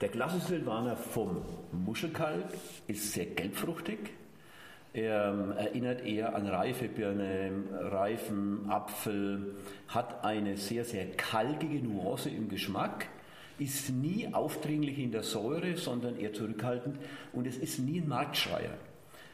Der 0.00 0.08
klassische 0.08 0.46
Silvaner 0.46 0.96
vom 0.96 1.42
Muschelkalk 1.72 2.46
ist 2.88 3.12
sehr 3.12 3.26
gelbfruchtig, 3.26 3.98
er 4.96 5.28
ähm, 5.28 5.52
erinnert 5.52 6.06
eher 6.06 6.34
an 6.34 6.46
reife 6.46 6.88
Birne, 6.88 7.52
reifen 7.70 8.70
Apfel, 8.70 9.54
hat 9.88 10.24
eine 10.24 10.56
sehr, 10.56 10.84
sehr 10.84 11.06
kalkige 11.12 11.86
Nuance 11.86 12.30
im 12.30 12.48
Geschmack, 12.48 13.06
ist 13.58 13.90
nie 13.90 14.32
aufdringlich 14.32 14.98
in 14.98 15.12
der 15.12 15.22
Säure, 15.22 15.76
sondern 15.76 16.18
eher 16.18 16.32
zurückhaltend 16.32 16.96
und 17.34 17.46
es 17.46 17.58
ist 17.58 17.78
nie 17.78 18.00
ein 18.00 18.08
Marktschreier. 18.08 18.72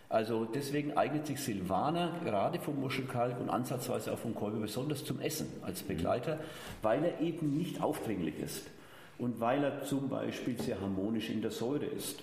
Also 0.09 0.45
deswegen 0.45 0.97
eignet 0.97 1.28
sich 1.28 1.40
Silvaner 1.40 2.21
gerade 2.25 2.59
vom 2.59 2.81
Muschelkalk 2.81 3.40
und 3.40 3.49
ansatzweise 3.49 4.12
auch 4.12 4.19
vom 4.19 4.35
Kolbe 4.35 4.59
besonders 4.59 5.04
zum 5.04 5.21
Essen 5.21 5.47
als 5.62 5.85
Begleiter, 5.85 6.40
weil 6.83 7.04
er 7.04 7.21
eben 7.21 7.57
nicht 7.57 7.81
aufdringlich 7.81 8.38
ist 8.40 8.66
und 9.16 9.40
weil 9.40 9.62
er 9.62 9.85
zum 9.85 10.09
Beispiel 10.09 10.61
sehr 10.61 10.81
harmonisch 10.81 11.31
in 11.31 11.40
der 11.40 11.52
Säure 11.52 11.87
ist, 11.87 12.21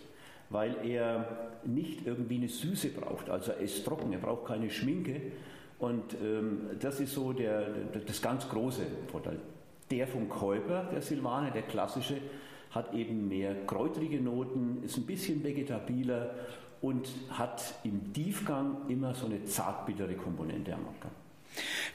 weil 0.49 0.75
er 0.83 1.48
nicht 1.65 2.05
irgendwie 2.05 2.37
eine 2.37 2.47
Süße 2.47 2.89
braucht, 2.89 3.29
also 3.29 3.51
er 3.51 3.59
ist 3.59 3.85
trocken, 3.85 4.11
er 4.13 4.19
braucht 4.19 4.45
keine 4.45 4.69
Schminke 4.69 5.21
und 5.79 6.13
ähm, 6.21 6.69
das 6.79 6.99
ist 6.99 7.13
so 7.13 7.33
der, 7.33 7.67
das 8.05 8.21
ganz 8.21 8.47
große 8.49 8.83
Vorteil. 9.07 9.39
Der 9.89 10.07
vom 10.07 10.29
Kolber, 10.29 10.89
der 10.91 11.01
Silvaner, 11.01 11.51
der 11.51 11.63
klassische, 11.63 12.17
hat 12.71 12.93
eben 12.93 13.27
mehr 13.27 13.65
kräutrige 13.65 14.21
Noten, 14.21 14.83
ist 14.83 14.97
ein 14.97 15.05
bisschen 15.05 15.43
vegetabiler 15.43 16.35
und 16.81 17.09
hat 17.31 17.75
im 17.83 18.13
Tiefgang 18.13 18.87
immer 18.87 19.13
so 19.15 19.25
eine 19.25 19.43
zartbittere 19.45 20.13
Komponente 20.15 20.73
am 20.73 20.85
Abgang. 20.85 21.11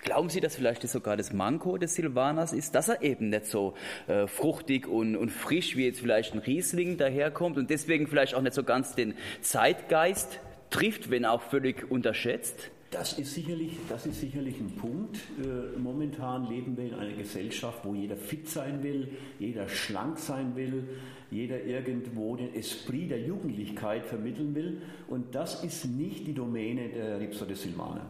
Glauben 0.03 0.29
Sie, 0.29 0.41
dass 0.41 0.57
vielleicht 0.57 0.87
sogar 0.89 1.17
das 1.17 1.33
Manko 1.33 1.79
des 1.79 1.95
Silvaners 1.95 2.53
ist, 2.53 2.75
dass 2.75 2.89
er 2.89 3.03
eben 3.03 3.31
nicht 3.31 3.47
so 3.47 3.75
äh, 4.07 4.27
fruchtig 4.27 4.87
und, 4.87 5.17
und 5.17 5.31
frisch 5.31 5.77
wie 5.77 5.87
jetzt 5.87 6.01
vielleicht 6.01 6.35
ein 6.35 6.41
Riesling 6.41 6.97
daherkommt 6.97 7.57
und 7.57 7.71
deswegen 7.71 8.07
vielleicht 8.07 8.35
auch 8.35 8.43
nicht 8.43 8.55
so 8.55 8.65
ganz 8.65 8.95
den 8.95 9.15
Zeitgeist 9.41 10.41
trifft, 10.71 11.11
wenn 11.11 11.25
auch 11.25 11.43
völlig 11.43 11.91
unterschätzt? 11.91 12.71
Das 12.91 13.19
ist 13.19 13.35
sicherlich, 13.35 13.73
das 13.89 14.07
ist 14.07 14.21
sicherlich 14.21 14.61
ein 14.61 14.71
Punkt. 14.77 15.17
Äh, 15.17 15.79
momentan 15.79 16.49
leben 16.49 16.77
wir 16.77 16.85
in 16.85 16.95
einer 16.95 17.15
Gesellschaft, 17.15 17.81
wo 17.83 17.93
jeder 17.93 18.17
fit 18.17 18.49
sein 18.49 18.85
will, 18.85 19.09
jeder 19.41 19.69
schlank 19.69 20.19
sein 20.19 20.55
will, 20.55 20.85
jeder 21.31 21.65
irgendwo 21.65 22.37
den 22.37 22.55
Esprit 22.55 23.11
der 23.11 23.21
Jugendlichkeit 23.21 24.07
vermitteln 24.07 24.55
will. 24.55 24.83
Und 25.09 25.35
das 25.35 25.65
ist 25.65 25.87
nicht 25.87 26.27
die 26.29 26.35
Domäne 26.35 26.89
der 26.91 27.19
Ripsa 27.19 27.47
Silvaner. 27.53 28.07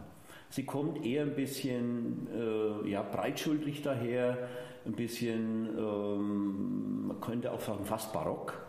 Sie 0.49 0.63
kommt 0.63 1.05
eher 1.05 1.23
ein 1.23 1.35
bisschen 1.35 2.27
äh, 2.33 2.89
ja, 2.89 3.01
breitschultrig 3.01 3.81
daher, 3.81 4.47
ein 4.85 4.93
bisschen, 4.93 5.69
ähm, 5.77 7.07
man 7.07 7.21
könnte 7.21 7.51
auch 7.51 7.61
sagen, 7.61 7.85
fast 7.85 8.13
barock. 8.13 8.61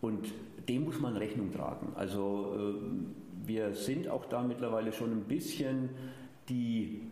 Und 0.00 0.28
dem 0.68 0.84
muss 0.84 1.00
man 1.00 1.16
Rechnung 1.16 1.52
tragen. 1.52 1.92
Also 1.94 2.54
äh, 2.56 3.46
wir 3.46 3.74
sind 3.74 4.08
auch 4.08 4.26
da 4.26 4.42
mittlerweile 4.42 4.92
schon 4.92 5.12
ein 5.12 5.24
bisschen 5.24 5.90
die, 6.48 7.02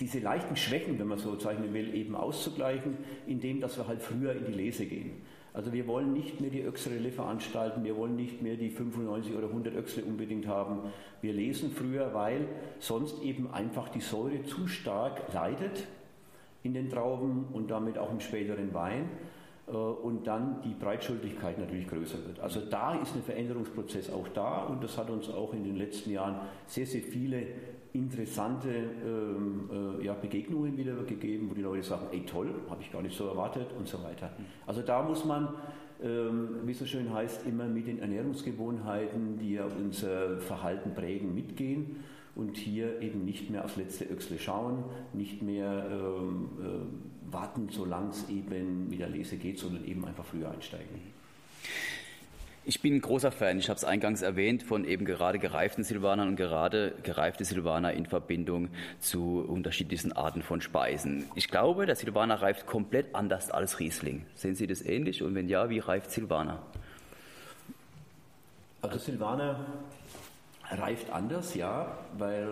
diese 0.00 0.20
leichten 0.20 0.56
Schwächen, 0.56 0.98
wenn 0.98 1.08
man 1.08 1.18
so 1.18 1.36
zeichnen 1.36 1.74
will, 1.74 1.94
eben 1.94 2.14
auszugleichen, 2.14 2.96
indem 3.26 3.60
dass 3.60 3.76
wir 3.76 3.86
halt 3.86 4.02
früher 4.02 4.32
in 4.32 4.46
die 4.46 4.52
Lese 4.52 4.86
gehen. 4.86 5.12
Also 5.54 5.72
wir 5.72 5.86
wollen 5.86 6.12
nicht 6.12 6.40
mehr 6.40 6.50
die 6.50 6.62
Öxrelle 6.62 7.12
veranstalten, 7.12 7.84
wir 7.84 7.96
wollen 7.96 8.16
nicht 8.16 8.42
mehr 8.42 8.56
die 8.56 8.70
95 8.70 9.34
oder 9.36 9.46
100 9.46 9.74
Öxle 9.76 10.04
unbedingt 10.04 10.48
haben. 10.48 10.80
Wir 11.20 11.32
lesen 11.32 11.70
früher, 11.70 12.12
weil 12.12 12.48
sonst 12.80 13.22
eben 13.22 13.50
einfach 13.52 13.88
die 13.88 14.00
Säure 14.00 14.42
zu 14.42 14.66
stark 14.66 15.32
leidet 15.32 15.86
in 16.64 16.74
den 16.74 16.90
Trauben 16.90 17.46
und 17.52 17.70
damit 17.70 17.98
auch 17.98 18.10
im 18.10 18.18
späteren 18.18 18.74
Wein. 18.74 19.08
Äh, 19.66 19.70
und 19.70 20.26
dann 20.26 20.60
die 20.62 20.74
Breitschuldigkeit 20.74 21.58
natürlich 21.58 21.88
größer 21.88 22.26
wird. 22.26 22.40
Also 22.40 22.60
da 22.60 22.96
ist 22.96 23.14
ein 23.14 23.22
Veränderungsprozess 23.22 24.10
auch 24.10 24.28
da 24.28 24.64
und 24.64 24.82
das 24.82 24.98
hat 24.98 25.08
uns 25.10 25.28
auch 25.30 25.52
in 25.54 25.64
den 25.64 25.76
letzten 25.76 26.10
Jahren 26.10 26.40
sehr, 26.66 26.86
sehr 26.86 27.02
viele 27.02 27.46
interessante 27.94 28.68
ähm, 28.68 29.70
äh, 30.00 30.04
ja, 30.04 30.14
Begegnungen 30.14 30.76
wieder 30.76 30.94
gegeben, 31.04 31.48
wo 31.48 31.54
die 31.54 31.62
Leute 31.62 31.84
sagen, 31.84 32.06
ey 32.10 32.24
toll, 32.26 32.52
habe 32.68 32.82
ich 32.82 32.90
gar 32.92 33.00
nicht 33.02 33.16
so 33.16 33.28
erwartet 33.28 33.68
und 33.78 33.88
so 33.88 34.02
weiter. 34.02 34.32
Also 34.66 34.82
da 34.82 35.02
muss 35.02 35.24
man, 35.24 35.48
ähm, 36.02 36.58
wie 36.64 36.72
es 36.72 36.80
so 36.80 36.86
schön 36.86 37.14
heißt, 37.14 37.46
immer 37.46 37.66
mit 37.66 37.86
den 37.86 38.00
Ernährungsgewohnheiten, 38.00 39.38
die 39.38 39.54
ja 39.54 39.64
unser 39.64 40.40
Verhalten 40.40 40.92
prägen, 40.94 41.34
mitgehen 41.34 42.02
und 42.34 42.56
hier 42.56 43.00
eben 43.00 43.24
nicht 43.24 43.48
mehr 43.48 43.64
aufs 43.64 43.76
letzte 43.76 44.06
Öchsle 44.06 44.40
schauen, 44.40 44.82
nicht 45.12 45.40
mehr 45.42 45.86
ähm, 45.88 46.48
äh, 46.60 47.32
warten, 47.32 47.68
solange 47.70 48.10
es 48.10 48.28
eben 48.28 48.88
mit 48.88 48.98
der 48.98 49.08
Lese 49.08 49.36
geht, 49.36 49.60
sondern 49.60 49.84
eben 49.84 50.04
einfach 50.04 50.24
früher 50.24 50.50
einsteigen. 50.50 51.14
Ich 52.66 52.80
bin 52.80 52.94
ein 52.94 53.00
großer 53.02 53.30
Fan, 53.30 53.58
ich 53.58 53.68
habe 53.68 53.76
es 53.76 53.84
eingangs 53.84 54.22
erwähnt, 54.22 54.62
von 54.62 54.86
eben 54.86 55.04
gerade 55.04 55.38
gereiften 55.38 55.84
Silvanern 55.84 56.28
und 56.28 56.36
gerade 56.36 56.94
gereifte 57.02 57.44
Silvaner 57.44 57.92
in 57.92 58.06
Verbindung 58.06 58.70
zu 59.00 59.44
unterschiedlichsten 59.46 60.12
Arten 60.12 60.40
von 60.42 60.62
Speisen. 60.62 61.26
Ich 61.34 61.48
glaube, 61.48 61.84
der 61.84 61.94
Silvaner 61.94 62.40
reift 62.40 62.66
komplett 62.66 63.14
anders 63.14 63.50
als 63.50 63.80
Riesling. 63.80 64.24
Sehen 64.34 64.54
Sie 64.54 64.66
das 64.66 64.80
ähnlich? 64.80 65.22
Und 65.22 65.34
wenn 65.34 65.46
ja, 65.46 65.68
wie 65.68 65.78
reift 65.78 66.10
Silvaner? 66.10 66.62
Also 68.80 68.98
Silvaner 68.98 69.66
reift 70.70 71.10
anders, 71.10 71.54
ja, 71.54 71.98
weil 72.16 72.48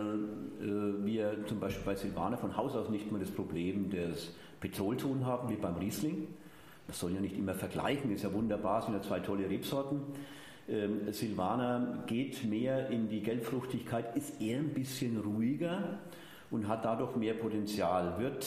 äh, 0.61 1.07
wir 1.07 1.47
zum 1.47 1.59
Beispiel 1.59 1.85
bei 1.87 1.95
Silvaner 1.95 2.37
von 2.37 2.54
Haus 2.54 2.75
aus 2.75 2.90
nicht 2.90 3.11
mehr 3.11 3.21
das 3.21 3.31
Problem 3.31 3.88
des 3.88 4.35
Petrolton 4.61 5.25
haben, 5.25 5.49
wie 5.49 5.57
beim 5.57 5.76
Riesling. 5.76 6.28
Das 6.92 7.00
soll 7.00 7.14
ja 7.14 7.20
nicht 7.22 7.38
immer 7.38 7.54
vergleichen, 7.54 8.12
ist 8.12 8.22
ja 8.22 8.30
wunderbar, 8.34 8.82
sind 8.82 8.92
ja 8.92 9.00
zwei 9.00 9.18
tolle 9.20 9.49
Rebsorten. 9.49 10.02
Ähm, 10.68 11.11
Silvaner 11.11 12.04
geht 12.06 12.44
mehr 12.44 12.90
in 12.90 13.08
die 13.08 13.22
Gelbfruchtigkeit, 13.22 14.14
ist 14.14 14.42
eher 14.42 14.58
ein 14.58 14.75
bisschen 14.75 15.18
ruhiger 15.18 16.00
und 16.50 16.68
hat 16.68 16.84
dadurch 16.84 17.16
mehr 17.16 17.32
Potenzial. 17.32 18.18
Wird 18.18 18.46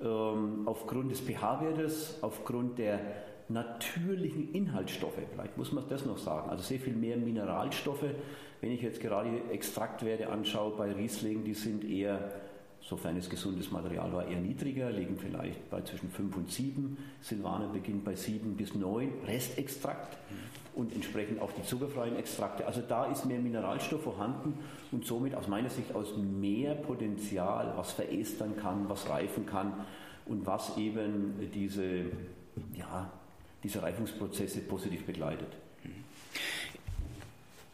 ähm, 0.00 0.62
aufgrund 0.66 1.10
des 1.10 1.20
pH-Wertes, 1.22 2.18
aufgrund 2.22 2.78
der 2.78 3.00
natürlichen 3.48 4.52
Inhaltsstoffe, 4.52 5.18
vielleicht 5.32 5.58
muss 5.58 5.72
man 5.72 5.88
das 5.88 6.06
noch 6.06 6.18
sagen, 6.18 6.48
also 6.48 6.62
sehr 6.62 6.78
viel 6.78 6.94
mehr 6.94 7.16
Mineralstoffe. 7.16 8.04
Wenn 8.60 8.70
ich 8.70 8.82
jetzt 8.82 9.00
gerade 9.00 9.28
Extraktwerte 9.50 10.28
anschaue 10.28 10.76
bei 10.76 10.92
Riesling, 10.92 11.42
die 11.42 11.54
sind 11.54 11.82
eher 11.82 12.30
sofern 12.88 13.16
es 13.16 13.28
gesundes 13.28 13.70
Material 13.72 14.12
war, 14.12 14.26
eher 14.26 14.40
niedriger, 14.40 14.90
liegen 14.90 15.18
vielleicht 15.18 15.68
bei 15.70 15.82
zwischen 15.82 16.10
5 16.10 16.36
und 16.36 16.52
7. 16.52 16.96
Silvaner 17.20 17.68
beginnt 17.68 18.04
bei 18.04 18.14
7 18.14 18.56
bis 18.56 18.74
9, 18.74 19.10
Restextrakt 19.26 20.16
und 20.74 20.94
entsprechend 20.94 21.40
auch 21.40 21.50
die 21.50 21.64
zuckerfreien 21.64 22.16
Extrakte. 22.16 22.64
Also 22.64 22.82
da 22.86 23.06
ist 23.06 23.24
mehr 23.26 23.40
Mineralstoff 23.40 24.02
vorhanden 24.02 24.58
und 24.92 25.04
somit 25.04 25.34
aus 25.34 25.48
meiner 25.48 25.70
Sicht 25.70 25.94
aus 25.94 26.16
mehr 26.16 26.74
Potenzial, 26.74 27.72
was 27.76 27.92
verästern 27.92 28.56
kann, 28.56 28.88
was 28.88 29.08
reifen 29.08 29.46
kann 29.46 29.72
und 30.26 30.46
was 30.46 30.76
eben 30.76 31.50
diese, 31.52 32.04
ja, 32.74 33.10
diese 33.64 33.82
Reifungsprozesse 33.82 34.60
positiv 34.60 35.04
begleitet. 35.04 35.48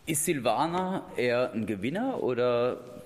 Ist 0.07 0.25
Silvaner 0.25 1.05
eher 1.17 1.53
ein 1.53 1.67
Gewinner 1.67 2.23
oder 2.23 3.02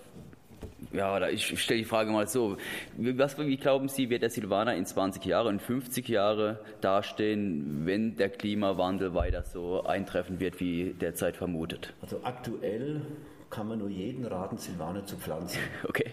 ja, 0.97 1.29
ich 1.29 1.61
stelle 1.61 1.81
die 1.81 1.85
Frage 1.85 2.11
mal 2.11 2.27
so. 2.27 2.57
Was, 2.97 3.39
wie 3.39 3.57
glauben 3.57 3.89
Sie, 3.89 4.11
wird 4.11 4.23
der 4.23 4.31
Silvaner 4.31 4.75
in 4.75 4.87
20 4.87 5.25
Jahren, 5.25 5.55
in 5.55 5.61
50 5.61 6.09
Jahren 6.09 6.59
dastehen, 6.81 7.83
wenn 7.85 8.17
der 8.17 8.31
Klimawandel 8.31 9.15
weiter 9.15 9.43
so 9.43 9.85
eintreffen 9.85 10.41
wird, 10.41 10.61
wie 10.61 10.95
derzeit 10.95 11.37
vermutet? 11.37 11.93
Also 12.01 12.21
aktuell 12.23 13.03
kann 13.51 13.69
man 13.69 13.79
nur 13.79 13.89
jeden 13.89 14.25
raten, 14.25 14.59
Silvaner 14.59 15.05
zu 15.05 15.17
pflanzen. 15.17 15.61
Okay. 15.89 16.11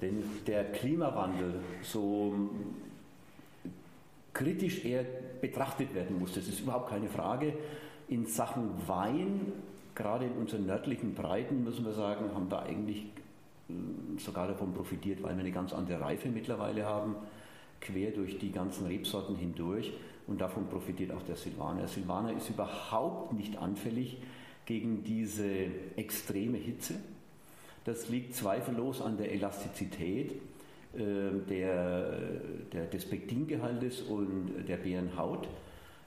Denn 0.00 0.22
der 0.46 0.64
Klimawandel, 0.64 1.54
so 1.82 2.34
kritisch 4.34 4.84
er 4.84 5.04
betrachtet 5.40 5.94
werden 5.94 6.18
muss, 6.18 6.34
das 6.34 6.48
ist 6.48 6.60
überhaupt 6.60 6.90
keine 6.90 7.08
Frage. 7.08 7.54
In 8.08 8.26
Sachen 8.26 8.70
Wein, 8.86 9.52
gerade 9.94 10.26
in 10.26 10.32
unseren 10.32 10.66
nördlichen 10.66 11.14
Breiten, 11.14 11.64
müssen 11.64 11.84
wir 11.86 11.92
sagen, 11.92 12.30
haben 12.34 12.50
da 12.50 12.60
eigentlich 12.60 13.06
sogar 14.18 14.48
davon 14.48 14.72
profitiert, 14.72 15.22
weil 15.22 15.34
wir 15.34 15.40
eine 15.40 15.52
ganz 15.52 15.72
andere 15.72 16.00
Reife 16.00 16.28
mittlerweile 16.28 16.84
haben, 16.84 17.16
quer 17.80 18.10
durch 18.10 18.38
die 18.38 18.52
ganzen 18.52 18.86
Rebsorten 18.86 19.36
hindurch. 19.36 19.92
Und 20.26 20.40
davon 20.40 20.66
profitiert 20.68 21.12
auch 21.12 21.22
der 21.22 21.36
Silvaner. 21.36 21.80
Der 21.80 21.88
Silvaner 21.88 22.32
ist 22.36 22.50
überhaupt 22.50 23.32
nicht 23.32 23.56
anfällig 23.58 24.18
gegen 24.64 25.04
diese 25.04 25.66
extreme 25.96 26.58
Hitze. 26.58 26.94
Das 27.84 28.08
liegt 28.08 28.34
zweifellos 28.34 29.00
an 29.00 29.16
der 29.16 29.30
Elastizität 29.32 30.32
äh, 30.32 30.98
der, 31.48 32.18
der, 32.72 32.86
des 32.86 33.08
Pektingehaltes 33.08 34.02
und 34.02 34.64
der 34.66 34.78
Beerenhaut. 34.78 35.46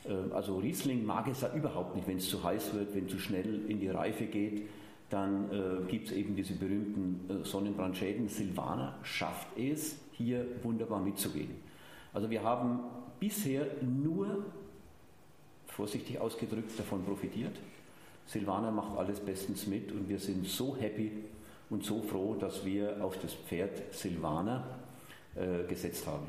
Äh, 0.04 0.34
also 0.34 0.58
Riesling 0.58 1.06
mag 1.06 1.30
es 1.30 1.39
ja 1.39 1.54
überhaupt 1.54 1.96
nicht, 1.96 2.06
wenn 2.06 2.18
es 2.18 2.28
zu 2.30 2.44
heiß 2.44 2.74
wird, 2.74 2.94
wenn 2.94 3.08
zu 3.08 3.20
schnell 3.20 3.62
in 3.70 3.80
die 3.80 3.89
Reife 3.89 4.25
geht 4.25 4.63
dann 5.10 5.51
äh, 5.51 5.89
gibt 5.89 6.08
es 6.08 6.13
eben 6.13 6.36
diese 6.36 6.54
berühmten 6.54 7.42
äh, 7.42 7.46
Sonnenbrandschäden. 7.46 8.30
Silvaner 8.30 8.98
schafft 9.04 9.58
es, 9.58 9.98
hier 10.12 10.46
wunderbar 10.63 11.00
mitzugehen. 11.00 11.56
Also 12.13 12.30
wir 12.30 12.44
haben 12.44 12.80
bisher 13.20 13.66
nur, 13.82 14.46
vorsichtig 15.68 16.20
ausgedrückt, 16.20 16.78
davon 16.78 17.04
profitiert. 17.04 17.56
Silvaner 18.25 18.72
macht 18.72 18.98
alles 18.98 19.20
bestens 19.20 19.66
mit 19.66 19.92
und 19.92 20.08
wir 20.08 20.20
sind 20.20 20.46
so 20.46 20.75
happy 20.78 21.12
und 21.70 21.84
so 21.84 22.01
froh, 22.01 22.36
dass 22.36 22.66
wir 22.66 23.04
auf 23.04 23.18
das 23.20 23.34
Pferd 23.34 23.94
Silvaner 23.94 24.63
äh, 25.36 25.68
gesetzt 25.68 26.06
haben. 26.06 26.28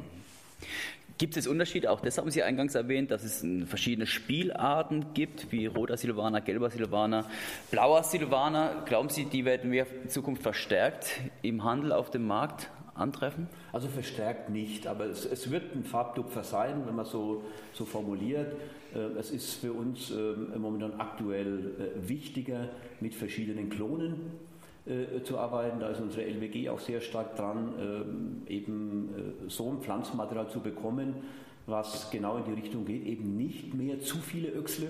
Gibt 1.21 1.37
es 1.37 1.47
Unterschiede? 1.47 1.91
Auch 1.91 2.01
das 2.01 2.17
haben 2.17 2.31
Sie 2.31 2.43
eingangs 2.43 2.75
erwähnt, 2.75 3.11
dass 3.11 3.25
es 3.25 3.45
verschiedene 3.69 4.07
Spielarten 4.07 5.13
gibt, 5.13 5.53
wie 5.53 5.67
roter 5.67 5.99
Silvaner, 5.99 6.41
gelber 6.41 6.71
Silvaner, 6.71 7.27
blauer 7.71 8.05
Silvaner. 8.05 8.85
Glauben 8.87 9.11
Sie, 9.11 9.27
die 9.27 9.45
werden 9.45 9.71
wir 9.71 9.87
in 10.03 10.09
Zukunft 10.09 10.43
verstärkt 10.43 11.21
im 11.43 11.63
Handel 11.63 11.93
auf 11.93 12.11
dem 12.11 12.27
Markt 12.27 12.71
antreffen? 12.95 13.49
Also 13.71 13.89
verstärkt 13.89 14.49
nicht, 14.49 14.87
aber 14.87 15.05
es, 15.05 15.27
es 15.27 15.51
wird 15.51 15.77
ein 15.77 15.85
Farbtupfer 15.85 16.43
sein, 16.43 16.87
wenn 16.87 16.97
man 16.97 17.05
so, 17.05 17.45
so 17.75 17.85
formuliert. 17.85 18.57
Äh, 18.95 19.01
es 19.19 19.31
ist 19.31 19.57
für 19.57 19.75
uns 19.75 20.11
äh, 20.11 20.17
momentan 20.57 20.99
aktuell 21.01 21.93
äh, 21.99 22.09
wichtiger, 22.09 22.71
mit 23.01 23.15
verschiedenen 23.15 23.69
Klonen 23.69 24.31
zu 25.25 25.39
arbeiten. 25.39 25.81
Da 25.81 25.89
ist 25.89 26.01
unsere 26.01 26.25
LWG 26.27 26.71
auch 26.71 26.81
sehr 26.81 27.01
stark 27.01 27.37
dran, 27.37 27.75
ähm, 27.79 28.43
eben 28.49 29.11
so 29.49 29.71
ein 29.71 29.81
Pflanzenmaterial 29.81 30.49
zu 30.49 30.61
bekommen, 30.61 31.15
was 31.67 32.11
genau 32.11 32.39
in 32.39 32.45
die 32.45 32.61
Richtung 32.61 32.85
geht, 32.85 33.07
eben 33.07 33.37
nicht 33.37 33.75
mehr 33.75 34.01
zu 34.01 34.19
viele 34.19 34.49
Öchsle, 34.49 34.89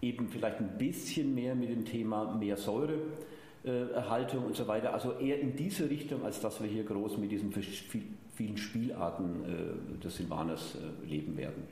eben 0.00 0.28
vielleicht 0.28 0.58
ein 0.58 0.76
bisschen 0.76 1.34
mehr 1.34 1.54
mit 1.54 1.70
dem 1.70 1.84
Thema 1.84 2.34
mehr 2.34 2.56
Säure. 2.56 2.94
Erhaltung 3.64 4.46
und 4.46 4.56
so 4.56 4.66
weiter. 4.66 4.92
Also 4.92 5.12
eher 5.20 5.38
in 5.38 5.54
diese 5.54 5.88
Richtung, 5.88 6.24
als 6.24 6.40
dass 6.40 6.60
wir 6.60 6.68
hier 6.68 6.82
groß 6.82 7.16
mit 7.18 7.30
diesen 7.30 7.52
vielen 7.52 8.56
Spielarten 8.56 10.00
des 10.02 10.16
Silvaners 10.16 10.76
leben 11.06 11.36
werden. 11.36 11.62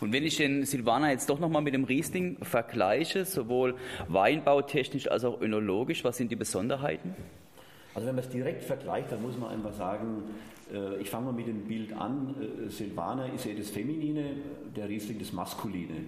Und 0.00 0.12
wenn 0.12 0.24
ich 0.24 0.36
den 0.36 0.64
Silvaner 0.64 1.10
jetzt 1.10 1.30
doch 1.30 1.38
nochmal 1.38 1.62
mit 1.62 1.74
dem 1.74 1.84
Riesling 1.84 2.38
vergleiche, 2.42 3.24
sowohl 3.24 3.76
weinbautechnisch 4.08 5.10
als 5.10 5.24
auch 5.24 5.40
önologisch, 5.40 6.04
was 6.04 6.16
sind 6.16 6.30
die 6.30 6.36
Besonderheiten? 6.36 7.14
Also 7.94 8.08
wenn 8.08 8.16
man 8.16 8.24
es 8.24 8.30
direkt 8.30 8.64
vergleicht, 8.64 9.12
dann 9.12 9.22
muss 9.22 9.38
man 9.38 9.50
einfach 9.50 9.72
sagen, 9.72 10.24
äh, 10.72 10.96
ich 11.00 11.10
fange 11.10 11.26
mal 11.26 11.32
mit 11.32 11.46
dem 11.46 11.66
Bild 11.66 11.92
an, 11.92 12.34
äh, 12.66 12.68
Silvaner 12.68 13.32
ist 13.32 13.46
eher 13.46 13.54
das 13.54 13.70
Feminine, 13.70 14.36
der 14.74 14.88
Riesling 14.88 15.18
das 15.18 15.32
Maskuline. 15.32 16.06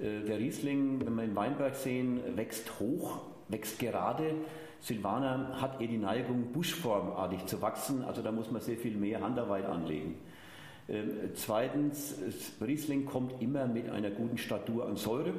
Äh, 0.00 0.26
der 0.26 0.38
Riesling, 0.38 1.04
wenn 1.04 1.14
wir 1.14 1.24
in 1.24 1.36
Weinberg 1.36 1.76
sehen, 1.76 2.20
wächst 2.34 2.80
hoch, 2.80 3.20
wächst 3.48 3.78
gerade. 3.78 4.34
Silvaner 4.80 5.60
hat 5.60 5.80
eher 5.80 5.86
die 5.86 5.98
Neigung, 5.98 6.52
buschformartig 6.52 7.46
zu 7.46 7.62
wachsen, 7.62 8.04
also 8.04 8.20
da 8.20 8.32
muss 8.32 8.50
man 8.50 8.60
sehr 8.60 8.76
viel 8.76 8.96
mehr 8.96 9.20
Handarbeit 9.20 9.66
anlegen. 9.66 10.16
Ähm, 10.88 11.30
zweitens, 11.34 12.16
Riesling 12.60 13.06
kommt 13.06 13.40
immer 13.40 13.66
mit 13.66 13.88
einer 13.88 14.10
guten 14.10 14.38
Statur 14.38 14.86
an 14.86 14.96
Säure 14.96 15.32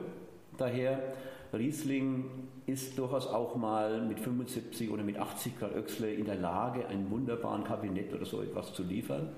daher. 0.57 1.13
Riesling 1.53 2.25
ist 2.65 2.97
durchaus 2.97 3.27
auch 3.27 3.55
mal 3.55 4.01
mit 4.01 4.19
75 4.19 4.89
oder 4.89 5.03
mit 5.03 5.17
80 5.17 5.59
Grad 5.59 5.75
Öchsle 5.75 6.13
in 6.13 6.25
der 6.25 6.35
Lage, 6.35 6.87
einen 6.87 7.09
wunderbaren 7.11 7.63
Kabinett 7.63 8.13
oder 8.13 8.25
so 8.25 8.41
etwas 8.41 8.73
zu 8.73 8.83
liefern. 8.83 9.29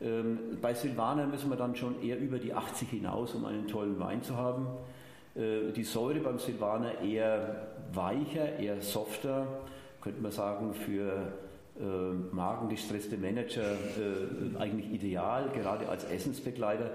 Ähm, 0.00 0.58
bei 0.60 0.74
Silvaner 0.74 1.26
müssen 1.26 1.48
wir 1.50 1.56
dann 1.56 1.74
schon 1.74 2.02
eher 2.02 2.18
über 2.18 2.38
die 2.38 2.52
80 2.52 2.90
hinaus, 2.90 3.34
um 3.34 3.44
einen 3.44 3.66
tollen 3.66 3.98
Wein 3.98 4.22
zu 4.22 4.36
haben. 4.36 4.66
Äh, 5.34 5.72
die 5.72 5.84
Säure 5.84 6.20
beim 6.20 6.38
Silvaner 6.38 7.00
eher 7.00 7.68
weicher, 7.92 8.58
eher 8.58 8.80
softer, 8.82 9.46
könnte 10.02 10.20
man 10.20 10.32
sagen, 10.32 10.74
für 10.74 11.32
äh, 11.80 12.34
magengestresste 12.34 13.16
Manager 13.16 13.72
äh, 13.72 14.56
eigentlich 14.58 14.92
ideal, 14.92 15.50
gerade 15.52 15.88
als 15.88 16.04
Essensbegleiter. 16.04 16.90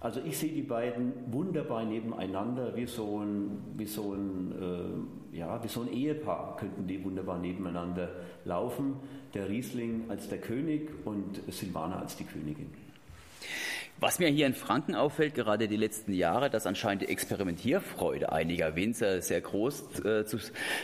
Also 0.00 0.20
ich 0.24 0.38
sehe 0.38 0.52
die 0.52 0.62
beiden 0.62 1.12
wunderbar 1.30 1.84
nebeneinander, 1.84 2.74
wie 2.74 2.86
so 2.86 3.20
ein, 3.20 3.62
wie 3.76 3.84
so 3.84 4.14
ein, 4.14 5.06
äh, 5.32 5.36
ja, 5.38 5.62
wie 5.62 5.68
so 5.68 5.82
ein 5.82 5.92
Ehepaar 5.92 6.56
könnten 6.56 6.86
die 6.86 7.04
wunderbar 7.04 7.38
nebeneinander 7.38 8.08
laufen. 8.44 8.96
Der 9.34 9.48
Riesling 9.48 10.04
als 10.08 10.28
der 10.28 10.38
König 10.38 10.90
und 11.04 11.40
Silvana 11.48 12.00
als 12.00 12.16
die 12.16 12.24
Königin. 12.24 12.70
Was 14.00 14.18
mir 14.18 14.28
hier 14.28 14.46
in 14.46 14.54
Franken 14.54 14.94
auffällt, 14.94 15.34
gerade 15.34 15.68
die 15.68 15.76
letzten 15.76 16.14
Jahre, 16.14 16.48
dass 16.48 16.66
anscheinend 16.66 17.02
die 17.02 17.08
Experimentierfreude 17.08 18.32
einiger 18.32 18.74
Winzer 18.74 19.20
sehr 19.20 19.42
groß 19.42 20.04
äh, 20.06 20.24
zu, 20.24 20.38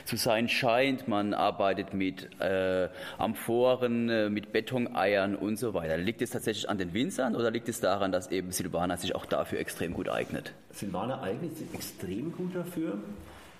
zu, 0.04 0.16
sein 0.16 0.50
scheint. 0.50 1.08
Man 1.08 1.32
arbeitet 1.32 1.94
mit 1.94 2.28
äh, 2.42 2.90
Amphoren, 3.16 4.10
äh, 4.10 4.28
mit 4.28 4.52
Betoneiern 4.52 5.34
und 5.34 5.58
so 5.58 5.72
weiter. 5.72 5.96
Liegt 5.96 6.20
es 6.20 6.28
tatsächlich 6.28 6.68
an 6.68 6.76
den 6.76 6.92
Winzern 6.92 7.34
oder 7.36 7.50
liegt 7.50 7.70
es 7.70 7.80
daran, 7.80 8.12
dass 8.12 8.30
eben 8.30 8.52
Silvana 8.52 8.98
sich 8.98 9.14
auch 9.14 9.24
dafür 9.24 9.60
extrem 9.60 9.94
gut 9.94 10.10
eignet? 10.10 10.52
Silvana 10.72 11.22
eignet 11.22 11.56
sich 11.56 11.72
extrem 11.72 12.36
gut 12.36 12.54
dafür. 12.54 12.98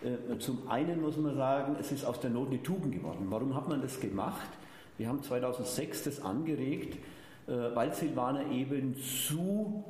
Äh, 0.05 0.39
zum 0.39 0.69
einen 0.69 1.01
muss 1.01 1.17
man 1.17 1.35
sagen, 1.35 1.77
es 1.81 1.93
ist 1.93 2.05
aus 2.05 2.21
der 2.21 2.29
Not 2.29 2.49
eine 2.49 2.63
Tugend 2.63 2.93
geworden. 2.93 3.29
Warum 3.31 3.57
hat 3.57 3.71
man 3.71 3.81
das 3.81 4.01
gemacht? 4.01 4.49
Wir 4.99 5.09
haben 5.09 5.23
2006 5.23 6.05
das 6.05 6.21
angeregt 6.21 6.99
weil 7.47 7.93
Silvaner 7.93 8.51
eben 8.51 8.97
zu 8.97 9.85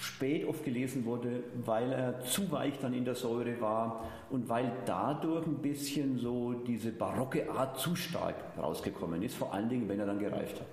spät 0.00 0.46
oft 0.46 0.64
gelesen 0.64 1.04
wurde, 1.04 1.42
weil 1.64 1.92
er 1.92 2.20
zu 2.20 2.50
weich 2.50 2.78
dann 2.80 2.92
in 2.92 3.04
der 3.04 3.14
Säure 3.14 3.60
war 3.60 4.04
und 4.30 4.48
weil 4.48 4.70
dadurch 4.84 5.46
ein 5.46 5.56
bisschen 5.56 6.18
so 6.18 6.52
diese 6.52 6.92
barocke 6.92 7.50
Art 7.50 7.78
zu 7.78 7.96
stark 7.96 8.34
rausgekommen 8.58 9.22
ist, 9.22 9.36
vor 9.36 9.54
allen 9.54 9.68
Dingen, 9.68 9.88
wenn 9.88 9.98
er 9.98 10.06
dann 10.06 10.18
gereift 10.18 10.60
hat. 10.60 10.66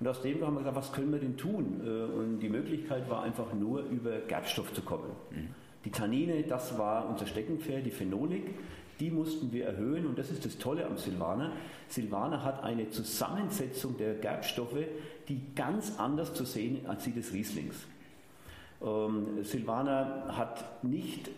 Und 0.00 0.08
aus 0.08 0.22
dem 0.22 0.44
haben 0.44 0.54
wir 0.54 0.60
gesagt, 0.60 0.76
was 0.76 0.92
können 0.92 1.12
wir 1.12 1.20
denn 1.20 1.36
tun? 1.36 1.82
Äh, 1.84 2.18
und 2.18 2.40
die 2.40 2.48
Möglichkeit 2.48 3.08
war 3.10 3.22
einfach 3.22 3.52
nur 3.52 3.82
über 3.82 4.18
Gerbstoff 4.20 4.72
zu 4.72 4.80
kommen. 4.80 5.10
Mhm. 5.30 5.48
Die 5.84 5.90
Tannine, 5.90 6.42
das 6.42 6.78
war 6.78 7.08
unser 7.08 7.26
Steckenpferd, 7.26 7.84
die 7.84 7.90
Phenolik, 7.90 8.54
die 9.00 9.10
mussten 9.10 9.50
wir 9.52 9.64
erhöhen 9.66 10.06
und 10.06 10.18
das 10.18 10.30
ist 10.30 10.44
das 10.44 10.58
Tolle 10.58 10.86
am 10.86 10.98
Silvaner. 10.98 11.52
Silvaner 11.88 12.44
hat 12.44 12.62
eine 12.62 12.90
Zusammensetzung 12.90 13.96
der 13.96 14.14
Gerbstoffe, 14.14 14.84
die 15.28 15.40
ganz 15.56 15.98
anders 15.98 16.34
zu 16.34 16.44
sehen 16.44 16.86
als 16.86 17.04
die 17.04 17.12
des 17.12 17.32
Rieslings. 17.32 17.76
Ähm, 18.82 19.42
Silvaner 19.42 20.36
hat 20.36 20.84
nicht 20.84 21.30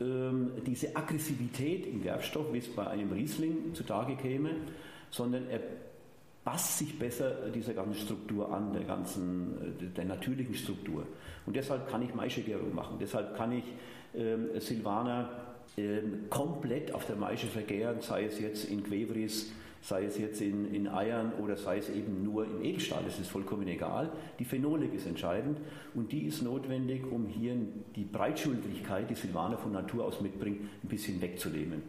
ähm, 0.00 0.52
diese 0.66 0.96
Aggressivität 0.96 1.86
im 1.86 2.02
Gerbstoff, 2.02 2.52
wie 2.52 2.58
es 2.58 2.68
bei 2.68 2.86
einem 2.86 3.12
Riesling 3.12 3.74
zutage 3.74 4.16
käme, 4.16 4.50
sondern 5.10 5.48
er 5.48 5.60
passt 6.44 6.78
sich 6.78 6.98
besser 6.98 7.50
dieser 7.54 7.74
ganzen 7.74 8.00
Struktur 8.00 8.52
an, 8.52 8.72
der 8.72 8.84
ganzen, 8.84 9.76
äh, 9.80 9.86
der 9.96 10.04
natürlichen 10.04 10.54
Struktur. 10.54 11.06
Und 11.44 11.54
deshalb 11.56 11.88
kann 11.88 12.02
ich 12.02 12.14
Maischegärung 12.14 12.74
machen, 12.74 12.96
deshalb 13.00 13.36
kann 13.36 13.52
ich 13.52 13.64
ähm, 14.14 14.48
Silvaner 14.58 15.49
komplett 16.28 16.94
auf 16.94 17.06
der 17.06 17.16
Maische 17.16 17.46
vergären, 17.46 18.00
sei 18.00 18.24
es 18.24 18.38
jetzt 18.38 18.64
in 18.64 18.82
Quevris, 18.84 19.52
sei 19.82 20.04
es 20.04 20.18
jetzt 20.18 20.40
in, 20.40 20.74
in 20.74 20.88
Eiern 20.88 21.32
oder 21.42 21.56
sei 21.56 21.78
es 21.78 21.88
eben 21.88 22.22
nur 22.22 22.44
im 22.44 22.62
Edelstahl, 22.62 23.02
das 23.04 23.18
ist 23.18 23.30
vollkommen 23.30 23.66
egal. 23.66 24.10
Die 24.38 24.44
Phenolik 24.44 24.92
ist 24.94 25.06
entscheidend 25.06 25.58
und 25.94 26.12
die 26.12 26.26
ist 26.26 26.42
notwendig, 26.42 27.10
um 27.10 27.26
hier 27.26 27.56
die 27.96 28.04
Breitschultrigkeit, 28.04 29.08
die 29.08 29.14
Silvaner 29.14 29.56
von 29.56 29.72
Natur 29.72 30.04
aus 30.04 30.20
mitbringt, 30.20 30.60
ein 30.84 30.88
bisschen 30.88 31.20
wegzunehmen. 31.20 31.82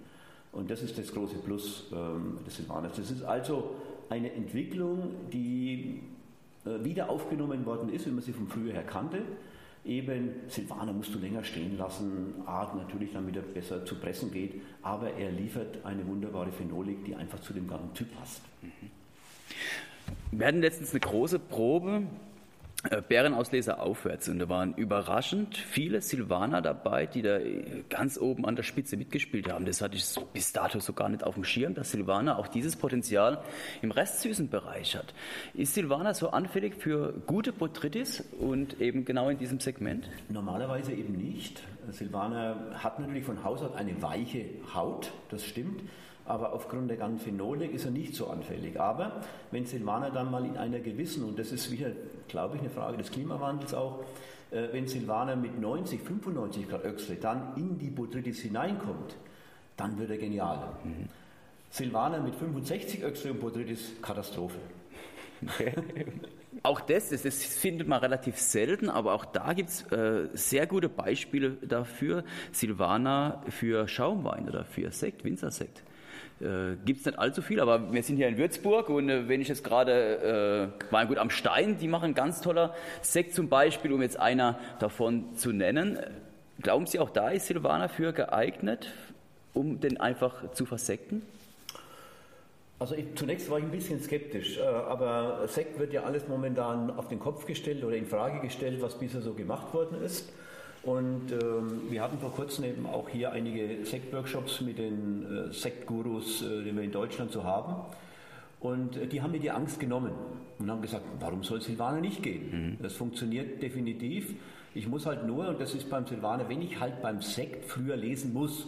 Und 0.53 0.69
das 0.69 0.83
ist 0.83 0.97
das 0.97 1.13
große 1.13 1.37
Plus 1.37 1.89
ähm, 1.93 2.39
des 2.45 2.57
Silvaners. 2.57 2.93
Das 2.95 3.11
ist 3.11 3.23
also 3.23 3.75
eine 4.09 4.31
Entwicklung, 4.33 5.11
die 5.31 6.01
äh, 6.65 6.83
wieder 6.83 7.09
aufgenommen 7.09 7.65
worden 7.65 7.89
ist, 7.89 8.05
wie 8.05 8.11
man 8.11 8.21
sie 8.21 8.33
von 8.33 8.47
früher 8.47 8.73
her 8.73 8.83
kannte. 8.83 9.21
Eben, 9.83 10.29
Silvaner 10.47 10.93
musst 10.93 11.13
du 11.13 11.17
länger 11.17 11.43
stehen 11.43 11.77
lassen, 11.77 12.35
Art 12.45 12.75
natürlich, 12.75 13.13
damit 13.13 13.35
er 13.35 13.41
besser 13.41 13.83
zu 13.83 13.95
pressen 13.95 14.31
geht, 14.31 14.61
aber 14.83 15.13
er 15.13 15.31
liefert 15.31 15.83
eine 15.83 16.05
wunderbare 16.05 16.51
Phenolik, 16.51 17.03
die 17.05 17.15
einfach 17.15 17.39
zu 17.39 17.51
dem 17.53 17.67
ganzen 17.67 17.93
Typ 17.95 18.15
passt. 18.15 18.41
Wir 20.31 20.47
hatten 20.47 20.61
letztens 20.61 20.91
eine 20.91 20.99
große 20.99 21.39
Probe 21.39 22.03
äh, 22.89 23.01
Bärenauslese 23.01 23.79
aufwärts. 23.79 24.27
Und 24.29 24.39
da 24.39 24.49
waren 24.49 24.73
überraschend 24.73 25.55
viele 25.57 26.01
Silvaner 26.01 26.61
dabei, 26.61 27.05
die 27.05 27.21
da 27.21 27.39
ganz 27.89 28.17
oben 28.17 28.45
an 28.45 28.55
der 28.55 28.63
Spitze 28.63 28.97
mitgespielt 28.97 29.51
haben. 29.51 29.65
Das 29.65 29.81
hatte 29.81 29.95
ich 29.95 30.05
bis 30.33 30.51
dato 30.51 30.79
so 30.79 30.93
gar 30.93 31.09
nicht 31.09 31.23
auf 31.23 31.35
dem 31.35 31.43
Schirm, 31.43 31.75
dass 31.75 31.91
Silvaner 31.91 32.39
auch 32.39 32.47
dieses 32.47 32.75
Potenzial 32.75 33.43
im 33.81 33.91
restsüßen 33.91 34.49
Bereich 34.49 34.95
hat. 34.95 35.13
Ist 35.53 35.75
Silvaner 35.75 36.13
so 36.13 36.31
anfällig 36.31 36.75
für 36.75 37.13
gute 37.27 37.53
Botrytis 37.53 38.23
und 38.39 38.81
eben 38.81 39.05
genau 39.05 39.29
in 39.29 39.37
diesem 39.37 39.59
Segment? 39.59 40.09
Normalerweise 40.29 40.93
eben 40.93 41.13
nicht. 41.13 41.61
Silvaner 41.89 42.71
hat 42.75 42.99
natürlich 42.99 43.25
von 43.25 43.43
Haus 43.43 43.61
aus 43.61 43.75
eine 43.75 44.01
weiche 44.01 44.45
Haut, 44.73 45.11
das 45.29 45.45
stimmt 45.45 45.81
aber 46.25 46.53
aufgrund 46.53 46.89
der 46.89 46.97
ganzen 46.97 47.19
Phenolik 47.19 47.73
ist 47.73 47.85
er 47.85 47.91
nicht 47.91 48.15
so 48.15 48.27
anfällig. 48.27 48.79
Aber 48.79 49.21
wenn 49.51 49.65
Silvaner 49.65 50.11
dann 50.11 50.31
mal 50.31 50.45
in 50.45 50.57
einer 50.57 50.79
gewissen, 50.79 51.23
und 51.23 51.39
das 51.39 51.51
ist 51.51 51.71
wieder, 51.71 51.91
glaube 52.27 52.55
ich, 52.55 52.61
eine 52.61 52.69
Frage 52.69 52.97
des 52.97 53.11
Klimawandels 53.11 53.73
auch, 53.73 53.99
äh, 54.51 54.67
wenn 54.71 54.87
Silvaner 54.87 55.35
mit 55.35 55.59
90, 55.59 56.01
95 56.01 56.69
Grad 56.69 56.85
Öxle 56.85 57.15
dann 57.15 57.55
in 57.55 57.77
die 57.77 57.89
Botrytis 57.89 58.41
hineinkommt, 58.41 59.15
dann 59.77 59.97
wird 59.97 60.11
er 60.11 60.17
genial. 60.17 60.73
Mhm. 60.83 61.07
Silvaner 61.69 62.19
mit 62.19 62.35
65 62.35 63.03
Öxle 63.03 63.31
und 63.31 63.39
Botrytis, 63.39 63.93
Katastrophe. 64.01 64.59
Auch 66.63 66.81
das, 66.81 67.09
das, 67.09 67.23
das, 67.23 67.43
findet 67.43 67.87
man 67.87 67.99
relativ 67.99 68.37
selten, 68.37 68.89
aber 68.89 69.13
auch 69.13 69.25
da 69.25 69.53
gibt 69.53 69.69
es 69.69 69.83
äh, 69.91 70.27
sehr 70.33 70.67
gute 70.67 70.89
Beispiele 70.89 71.51
dafür. 71.51 72.23
Silvaner 72.51 73.41
für 73.49 73.87
Schaumwein 73.87 74.47
oder 74.47 74.65
für 74.65 74.91
Sekt, 74.91 75.23
Winzersekt. 75.23 75.81
Äh, 76.41 76.75
gibt 76.85 77.01
es 77.01 77.05
nicht 77.05 77.19
allzu 77.19 77.41
viel, 77.41 77.59
aber 77.59 77.93
wir 77.93 78.03
sind 78.03 78.17
hier 78.17 78.27
in 78.27 78.37
Würzburg 78.37 78.89
und 78.89 79.09
äh, 79.09 79.27
wenn 79.27 79.41
ich 79.41 79.47
jetzt 79.47 79.63
gerade, 79.63 80.71
äh, 80.91 81.05
gut 81.05 81.17
am 81.17 81.29
Stein, 81.29 81.77
die 81.77 81.87
machen 81.87 82.13
ganz 82.13 82.41
toller 82.41 82.73
Sekt 83.01 83.33
zum 83.33 83.49
Beispiel, 83.49 83.93
um 83.93 84.01
jetzt 84.01 84.19
einer 84.19 84.59
davon 84.79 85.35
zu 85.35 85.51
nennen. 85.51 85.99
Glauben 86.61 86.85
Sie, 86.85 86.99
auch 86.99 87.09
da 87.09 87.29
ist 87.29 87.47
Silvaner 87.47 87.89
für 87.89 88.13
geeignet, 88.13 88.91
um 89.53 89.79
den 89.79 89.99
einfach 89.99 90.51
zu 90.53 90.65
versekten? 90.65 91.21
Also 92.79 92.95
ich, 92.95 93.05
zunächst 93.15 93.49
war 93.51 93.59
ich 93.59 93.63
ein 93.63 93.71
bisschen 93.71 94.01
skeptisch, 94.01 94.57
äh, 94.57 94.61
aber 94.61 95.47
Sekt 95.47 95.77
wird 95.77 95.93
ja 95.93 96.03
alles 96.03 96.27
momentan 96.27 96.89
auf 96.89 97.07
den 97.07 97.19
Kopf 97.19 97.45
gestellt 97.45 97.83
oder 97.83 97.95
in 97.95 98.07
Frage 98.07 98.39
gestellt, 98.39 98.81
was 98.81 98.97
bisher 98.97 99.21
so 99.21 99.33
gemacht 99.33 99.73
worden 99.73 100.01
ist. 100.03 100.33
Und 100.83 101.31
ähm, 101.31 101.81
wir 101.89 102.01
hatten 102.01 102.17
vor 102.17 102.31
kurzem 102.31 102.65
eben 102.65 102.87
auch 102.87 103.07
hier 103.07 103.31
einige 103.31 103.85
Sektworkshops 103.85 104.61
mit 104.61 104.79
den 104.79 105.49
äh, 105.49 105.53
Sektgurus, 105.53 106.41
äh, 106.41 106.63
die 106.63 106.75
wir 106.75 106.81
in 106.81 106.91
Deutschland 106.91 107.31
so 107.31 107.43
haben. 107.43 107.75
Und 108.59 108.97
äh, 108.97 109.05
die 109.05 109.21
haben 109.21 109.31
mir 109.31 109.39
die 109.39 109.51
Angst 109.51 109.79
genommen 109.79 110.11
und 110.57 110.71
haben 110.71 110.81
gesagt, 110.81 111.03
warum 111.19 111.43
soll 111.43 111.61
Silvaner 111.61 112.01
nicht 112.01 112.23
gehen? 112.23 112.77
Mhm. 112.77 112.77
Das 112.81 112.93
funktioniert 112.93 113.61
definitiv. 113.61 114.33
Ich 114.73 114.87
muss 114.87 115.05
halt 115.05 115.27
nur, 115.27 115.49
und 115.49 115.61
das 115.61 115.75
ist 115.75 115.89
beim 115.89 116.07
Silvaner, 116.07 116.49
wenn 116.49 116.61
ich 116.61 116.79
halt 116.79 117.01
beim 117.01 117.21
Sekt 117.21 117.65
früher 117.65 117.95
lesen 117.95 118.33
muss, 118.33 118.65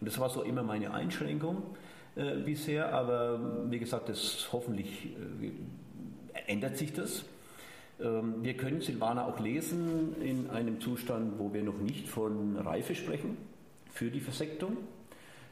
und 0.00 0.06
das 0.06 0.18
war 0.18 0.28
so 0.28 0.42
immer 0.42 0.62
meine 0.62 0.92
Einschränkung 0.92 1.62
äh, 2.14 2.36
bisher, 2.44 2.92
aber 2.92 3.70
wie 3.70 3.78
gesagt, 3.78 4.08
das 4.08 4.48
hoffentlich 4.52 5.06
äh, 5.42 5.50
ändert 6.46 6.76
sich 6.76 6.92
das. 6.92 7.24
Ähm, 8.00 8.42
wir 8.42 8.54
können 8.54 8.80
Silvaner 8.80 9.26
auch 9.26 9.40
lesen 9.40 10.16
in 10.22 10.50
einem 10.50 10.80
Zustand, 10.80 11.38
wo 11.38 11.52
wir 11.52 11.62
noch 11.62 11.78
nicht 11.78 12.08
von 12.08 12.56
Reife 12.56 12.94
sprechen 12.94 13.36
für 13.92 14.10
die 14.10 14.20
Versektung. 14.20 14.76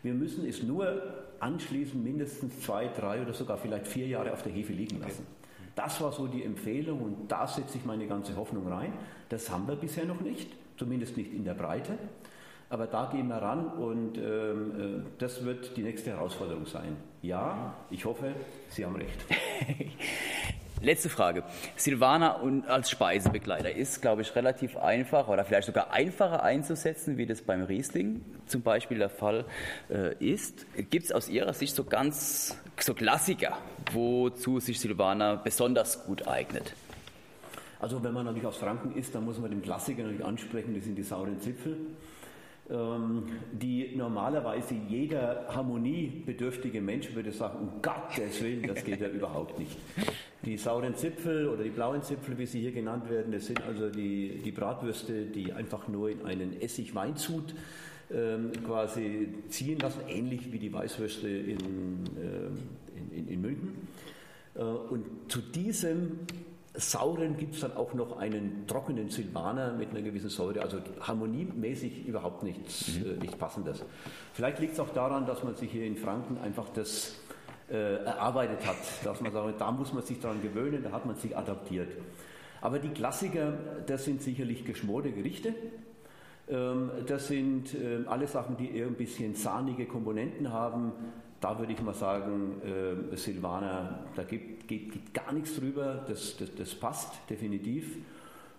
Wir 0.02 0.14
müssen 0.14 0.46
es 0.46 0.62
nur 0.62 1.02
anschließend 1.40 2.02
mindestens 2.04 2.60
zwei, 2.60 2.88
drei 2.88 3.20
oder 3.22 3.34
sogar 3.34 3.58
vielleicht 3.58 3.88
vier 3.88 4.06
Jahre 4.06 4.32
auf 4.32 4.42
der 4.42 4.52
Hefe 4.52 4.72
liegen 4.72 5.00
lassen. 5.00 5.26
Das 5.74 6.00
war 6.00 6.12
so 6.12 6.26
die 6.26 6.42
Empfehlung 6.42 7.02
und 7.02 7.28
da 7.28 7.46
setze 7.46 7.76
ich 7.76 7.84
meine 7.84 8.06
ganze 8.06 8.36
Hoffnung 8.36 8.66
rein. 8.66 8.92
Das 9.28 9.50
haben 9.50 9.68
wir 9.68 9.76
bisher 9.76 10.06
noch 10.06 10.20
nicht, 10.20 10.50
zumindest 10.78 11.16
nicht 11.16 11.32
in 11.34 11.44
der 11.44 11.54
Breite. 11.54 11.98
Aber 12.68 12.86
da 12.86 13.10
gehen 13.12 13.28
wir 13.28 13.36
ran 13.36 13.66
und 13.66 14.16
ähm, 14.16 14.22
äh, 14.22 15.02
das 15.18 15.44
wird 15.44 15.76
die 15.76 15.82
nächste 15.82 16.10
Herausforderung 16.10 16.66
sein. 16.66 16.96
Ja, 17.22 17.74
ich 17.90 18.04
hoffe, 18.04 18.34
Sie 18.70 18.84
haben 18.84 18.96
recht. 18.96 19.24
Letzte 20.82 21.08
Frage. 21.08 21.42
Silvaner 21.76 22.40
als 22.68 22.90
Speisebegleiter 22.90 23.74
ist, 23.74 24.02
glaube 24.02 24.22
ich, 24.22 24.34
relativ 24.36 24.76
einfach 24.76 25.28
oder 25.28 25.44
vielleicht 25.44 25.66
sogar 25.66 25.92
einfacher 25.92 26.42
einzusetzen, 26.42 27.16
wie 27.16 27.24
das 27.24 27.40
beim 27.40 27.62
Riesling 27.62 28.20
zum 28.46 28.60
Beispiel 28.60 28.98
der 28.98 29.08
Fall 29.08 29.46
äh, 29.88 30.14
ist. 30.22 30.66
Gibt 30.90 31.06
es 31.06 31.12
aus 31.12 31.28
Ihrer 31.30 31.54
Sicht 31.54 31.74
so 31.74 31.84
ganz 31.84 32.58
so 32.78 32.92
Klassiker, 32.92 33.56
wozu 33.92 34.60
sich 34.60 34.78
Silvaner 34.78 35.38
besonders 35.38 36.04
gut 36.04 36.28
eignet? 36.28 36.74
Also 37.80 38.02
wenn 38.02 38.12
man 38.12 38.26
natürlich 38.26 38.46
aus 38.46 38.56
Franken 38.56 38.94
ist, 38.96 39.14
dann 39.14 39.24
muss 39.24 39.38
man 39.38 39.50
den 39.50 39.62
Klassiker 39.62 40.02
natürlich 40.02 40.24
ansprechen, 40.24 40.74
das 40.74 40.84
sind 40.84 40.96
die 40.96 41.02
sauren 41.02 41.40
Zipfel. 41.40 41.78
Ähm, 42.68 43.24
die 43.52 43.94
normalerweise 43.94 44.74
jeder 44.74 45.46
harmoniebedürftige 45.48 46.80
Mensch 46.80 47.14
würde 47.14 47.30
sagen, 47.30 47.58
um 47.60 47.80
Gottes 47.80 48.42
Willen, 48.42 48.66
das 48.66 48.82
geht 48.82 49.00
ja 49.00 49.08
überhaupt 49.08 49.58
nicht. 49.58 49.76
Die 50.46 50.56
sauren 50.56 50.94
Zipfel 50.94 51.48
oder 51.48 51.64
die 51.64 51.70
blauen 51.70 52.02
Zipfel, 52.02 52.38
wie 52.38 52.46
sie 52.46 52.60
hier 52.60 52.70
genannt 52.70 53.10
werden, 53.10 53.32
das 53.32 53.46
sind 53.46 53.60
also 53.66 53.90
die, 53.90 54.40
die 54.44 54.52
Bratwürste, 54.52 55.26
die 55.26 55.52
einfach 55.52 55.88
nur 55.88 56.08
in 56.08 56.24
einen 56.24 56.60
Essig-Weinzut 56.60 57.52
ähm, 58.12 58.52
quasi 58.64 59.34
ziehen 59.48 59.80
lassen, 59.80 60.02
ähnlich 60.08 60.52
wie 60.52 60.60
die 60.60 60.72
Weißwürste 60.72 61.28
in, 61.28 61.58
ähm, 61.58 62.58
in, 62.94 63.18
in, 63.18 63.28
in 63.28 63.40
München. 63.40 63.88
Äh, 64.54 64.60
und 64.60 65.04
zu 65.26 65.40
diesem 65.40 66.20
Sauren 66.74 67.36
gibt 67.36 67.54
es 67.54 67.60
dann 67.62 67.72
auch 67.72 67.94
noch 67.94 68.18
einen 68.18 68.66
trockenen 68.68 69.08
Silvaner 69.08 69.72
mit 69.72 69.90
einer 69.90 70.02
gewissen 70.02 70.28
Säure, 70.28 70.62
also 70.62 70.78
harmoniemäßig 71.00 72.06
überhaupt 72.06 72.44
nichts, 72.44 72.98
mhm. 72.98 73.06
äh, 73.06 73.14
nichts 73.14 73.36
Passendes. 73.36 73.82
Vielleicht 74.32 74.60
liegt 74.60 74.74
es 74.74 74.80
auch 74.80 74.90
daran, 74.90 75.26
dass 75.26 75.42
man 75.42 75.56
sich 75.56 75.72
hier 75.72 75.86
in 75.86 75.96
Franken 75.96 76.38
einfach 76.38 76.68
das 76.68 77.16
äh, 77.70 78.04
erarbeitet 78.04 78.66
hat, 78.66 78.76
dass 79.04 79.20
man 79.20 79.32
sagt, 79.32 79.60
da 79.60 79.70
muss 79.70 79.92
man 79.92 80.02
sich 80.02 80.20
daran 80.20 80.42
gewöhnen, 80.42 80.82
da 80.82 80.92
hat 80.92 81.06
man 81.06 81.16
sich 81.16 81.36
adaptiert. 81.36 81.88
Aber 82.60 82.78
die 82.78 82.88
Klassiker, 82.88 83.52
das 83.86 84.04
sind 84.04 84.22
sicherlich 84.22 84.64
geschmorte 84.64 85.12
Gerichte. 85.12 85.54
Ähm, 86.48 86.90
das 87.06 87.28
sind 87.28 87.74
äh, 87.74 88.04
alle 88.06 88.26
Sachen, 88.26 88.56
die 88.56 88.76
eher 88.76 88.86
ein 88.86 88.94
bisschen 88.94 89.34
sahnige 89.34 89.86
Komponenten 89.86 90.52
haben, 90.52 90.92
da 91.40 91.58
würde 91.58 91.72
ich 91.72 91.82
mal 91.82 91.94
sagen, 91.94 92.60
äh, 92.62 93.16
Silvana, 93.16 94.06
da 94.14 94.22
geht, 94.22 94.66
geht, 94.66 94.92
geht, 94.92 95.14
gar 95.14 95.32
nichts 95.32 95.56
drüber, 95.56 96.04
das, 96.08 96.36
das, 96.38 96.54
das 96.54 96.74
passt 96.74 97.12
definitiv. 97.28 97.98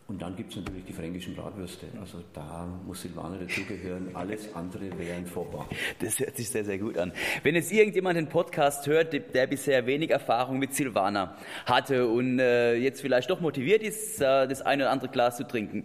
Und 0.08 0.22
dann 0.22 0.38
gibt 0.38 0.52
es 0.52 0.56
natürlich 0.56 0.86
die 0.86 0.93
fränkischen 0.93 1.36
Bratwürste. 1.36 1.88
Also 2.00 2.24
da 2.34 2.65
muss 2.86 3.02
Silvaner 3.02 3.39
dazugehören. 3.39 4.15
Alles 4.15 4.56
andere 4.56 4.98
wäre 4.98 5.17
ein 5.17 5.26
Vorbar. 5.26 5.67
Das 6.00 6.17
hört 6.20 6.38
sich 6.38 6.50
sehr, 6.50 6.63
sehr 6.63 6.78
gut 6.78 6.98
an. 6.98 7.12
Wenn 7.43 7.56
jetzt 7.56 7.74
irgendjemand 7.74 8.15
den 8.15 8.30
Podcast 8.30 8.88
hört, 8.88 9.12
der 9.34 9.48
bisher 9.48 9.86
wenig 9.86 10.12
Erfahrung 10.12 10.60
mit 10.60 10.74
Silvaner 10.74 11.36
hatte 11.65 12.08
und 12.08 12.39
äh, 12.39 12.76
jetzt 12.76 13.02
vielleicht 13.02 13.30
doch 13.30 13.41
motiviert 13.41 13.84
ist, 13.84 14.22
äh, 14.22 14.48
das 14.48 14.62
eine 14.62 14.84
oder 14.84 14.91
andere 14.91 15.10
Glas 15.10 15.36
zu 15.36 15.46
trinken, 15.46 15.84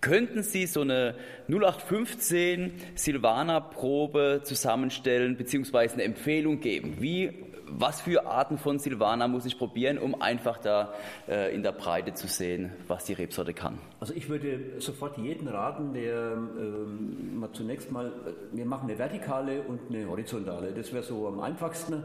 könnten 0.00 0.42
Sie 0.42 0.66
so 0.66 0.80
eine 0.80 1.14
0815 1.46 2.72
Silvaner-Probe 2.96 4.40
zusammenstellen 4.42 5.36
beziehungsweise 5.36 5.94
eine 5.94 6.04
Empfehlung 6.04 6.58
geben? 6.58 6.96
Wie 6.98 7.49
was 7.78 8.00
für 8.00 8.26
Arten 8.26 8.58
von 8.58 8.78
Silvaner 8.78 9.28
muss 9.28 9.46
ich 9.46 9.58
probieren, 9.58 9.98
um 9.98 10.20
einfach 10.20 10.58
da 10.58 10.92
äh, 11.28 11.54
in 11.54 11.62
der 11.62 11.72
Breite 11.72 12.14
zu 12.14 12.26
sehen, 12.26 12.72
was 12.88 13.04
die 13.04 13.12
Rebsorte 13.12 13.54
kann? 13.54 13.78
Also 14.00 14.14
ich 14.14 14.28
würde 14.28 14.80
sofort 14.80 15.18
jeden 15.18 15.48
raten, 15.48 15.92
der 15.94 16.32
ähm, 16.32 17.38
mal 17.38 17.50
zunächst 17.52 17.90
mal, 17.90 18.06
äh, 18.06 18.10
wir 18.56 18.66
machen 18.66 18.88
eine 18.88 18.98
vertikale 18.98 19.62
und 19.62 19.80
eine 19.88 20.08
horizontale. 20.08 20.72
Das 20.72 20.92
wäre 20.92 21.02
so 21.02 21.26
am 21.28 21.40
einfachsten, 21.40 22.02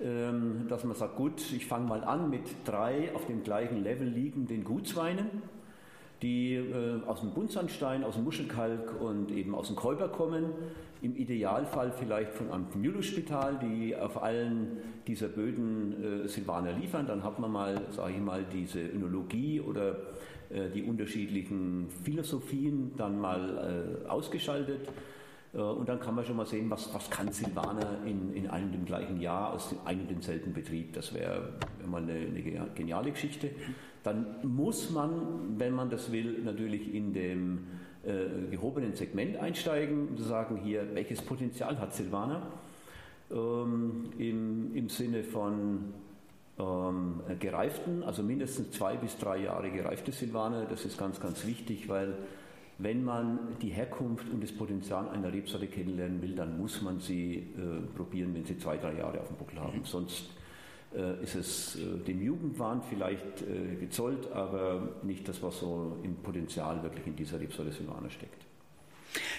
ähm, 0.00 0.66
dass 0.68 0.84
man 0.84 0.96
sagt, 0.96 1.16
gut, 1.16 1.52
ich 1.52 1.66
fange 1.66 1.86
mal 1.86 2.04
an 2.04 2.30
mit 2.30 2.44
drei 2.64 3.10
auf 3.14 3.26
dem 3.26 3.42
gleichen 3.42 3.82
Level 3.82 4.06
liegenden 4.06 4.64
Gutsweinen 4.64 5.42
die 6.22 6.54
äh, 6.54 7.02
aus 7.06 7.20
dem 7.20 7.30
Buntsandstein, 7.30 8.04
aus 8.04 8.14
dem 8.14 8.24
Muschelkalk 8.24 9.00
und 9.00 9.30
eben 9.32 9.54
aus 9.54 9.66
dem 9.66 9.76
Käuber 9.76 10.08
kommen. 10.08 10.46
Im 11.02 11.16
Idealfall 11.16 11.90
vielleicht 11.90 12.32
von 12.32 12.50
einem 12.52 12.66
Müller-Spital, 12.74 13.58
die 13.60 13.96
auf 13.96 14.22
allen 14.22 14.78
dieser 15.08 15.26
Böden 15.26 16.24
äh, 16.24 16.28
Silvaner 16.28 16.72
liefern. 16.72 17.06
Dann 17.08 17.24
hat 17.24 17.40
man 17.40 17.50
mal, 17.50 17.80
sage 17.90 18.14
ich 18.14 18.20
mal, 18.20 18.44
diese 18.52 18.80
Önologie 18.80 19.60
oder 19.60 19.96
äh, 20.48 20.70
die 20.72 20.84
unterschiedlichen 20.84 21.88
Philosophien 22.04 22.92
dann 22.96 23.20
mal 23.20 24.04
äh, 24.04 24.08
ausgeschaltet. 24.08 24.88
Äh, 25.54 25.58
und 25.58 25.88
dann 25.88 25.98
kann 25.98 26.14
man 26.14 26.24
schon 26.24 26.36
mal 26.36 26.46
sehen, 26.46 26.70
was, 26.70 26.94
was 26.94 27.10
kann 27.10 27.32
Silvaner 27.32 27.98
in, 28.06 28.32
in 28.32 28.48
einem 28.48 28.70
dem 28.70 28.84
gleichen 28.84 29.20
Jahr 29.20 29.54
aus 29.54 29.74
einem 29.84 30.02
und 30.02 30.10
demselben 30.10 30.52
Betrieb. 30.52 30.92
Das 30.92 31.12
wäre 31.14 31.54
mal 31.84 32.00
eine, 32.00 32.12
eine 32.12 32.70
geniale 32.76 33.10
Geschichte 33.10 33.50
dann 34.02 34.36
muss 34.42 34.90
man, 34.90 35.58
wenn 35.58 35.74
man 35.74 35.90
das 35.90 36.10
will, 36.10 36.40
natürlich 36.44 36.94
in 36.94 37.12
dem 37.12 37.58
äh, 38.04 38.50
gehobenen 38.50 38.94
Segment 38.94 39.36
einsteigen 39.36 40.08
und 40.08 40.18
sagen 40.18 40.56
hier, 40.56 40.86
welches 40.94 41.22
Potenzial 41.22 41.78
hat 41.78 41.94
Silvaner 41.94 42.42
ähm, 43.30 44.10
im, 44.18 44.74
im 44.74 44.88
Sinne 44.88 45.22
von 45.22 45.94
ähm, 46.58 47.20
gereiften, 47.38 48.02
also 48.02 48.22
mindestens 48.22 48.72
zwei 48.72 48.96
bis 48.96 49.16
drei 49.18 49.38
Jahre 49.38 49.70
gereifte 49.70 50.12
Silvaner. 50.12 50.66
Das 50.66 50.84
ist 50.84 50.98
ganz, 50.98 51.20
ganz 51.20 51.46
wichtig, 51.46 51.88
weil 51.88 52.14
wenn 52.78 53.04
man 53.04 53.38
die 53.60 53.68
Herkunft 53.68 54.28
und 54.32 54.42
das 54.42 54.52
Potenzial 54.52 55.08
einer 55.08 55.32
Rebsorte 55.32 55.66
kennenlernen 55.66 56.20
will, 56.20 56.34
dann 56.34 56.58
muss 56.58 56.82
man 56.82 56.98
sie 56.98 57.36
äh, 57.36 57.96
probieren, 57.96 58.34
wenn 58.34 58.44
sie 58.44 58.58
zwei, 58.58 58.76
drei 58.76 58.94
Jahre 58.98 59.20
auf 59.20 59.28
dem 59.28 59.36
Buckel 59.36 59.60
haben. 59.60 59.82
Sonst 59.84 60.30
ist 61.22 61.34
es 61.34 61.76
äh, 61.76 61.98
dem 62.06 62.22
Jugendwahn 62.22 62.82
vielleicht 62.82 63.42
äh, 63.42 63.76
gezollt, 63.76 64.30
aber 64.32 64.88
nicht 65.02 65.28
das, 65.28 65.42
was 65.42 65.58
so 65.58 65.98
im 66.02 66.16
Potenzial 66.16 66.82
wirklich 66.82 67.06
in 67.06 67.16
dieser 67.16 67.40
Rebsorte 67.40 67.72
Silvaner 67.72 68.10
steckt. 68.10 68.46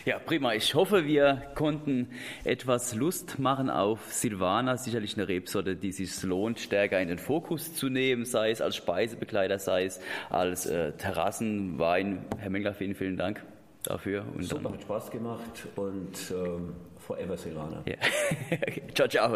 Ja, 0.05 0.19
prima. 0.19 0.53
Ich 0.53 0.75
hoffe, 0.75 1.05
wir 1.05 1.41
konnten 1.55 2.09
etwas 2.43 2.93
Lust 2.93 3.39
machen 3.39 3.69
auf 3.69 4.11
Silvaner. 4.11 4.77
Sicherlich 4.77 5.15
eine 5.15 5.27
Rebsorte, 5.27 5.75
die 5.75 5.91
sich 5.91 6.21
lohnt, 6.23 6.59
stärker 6.59 6.99
in 6.99 7.07
den 7.07 7.17
Fokus 7.17 7.73
zu 7.73 7.89
nehmen, 7.89 8.25
sei 8.25 8.51
es 8.51 8.61
als 8.61 8.75
Speisebegleiter, 8.75 9.59
sei 9.59 9.85
es 9.85 9.99
als 10.29 10.65
äh, 10.65 10.91
Terrassenwein. 10.93 12.25
Herr 12.37 12.49
Mengler, 12.49 12.73
vielen, 12.73 12.95
vielen 12.95 13.17
Dank 13.17 13.43
dafür. 13.83 14.25
Und 14.35 14.43
Super, 14.43 14.71
hat 14.71 14.81
Spaß 14.81 15.11
gemacht 15.11 15.67
und 15.75 16.31
ähm, 16.31 16.75
forever 16.99 17.37
Silvaner. 17.37 17.83
Ja. 17.85 17.95
ciao, 18.93 19.07
ciao. 19.07 19.31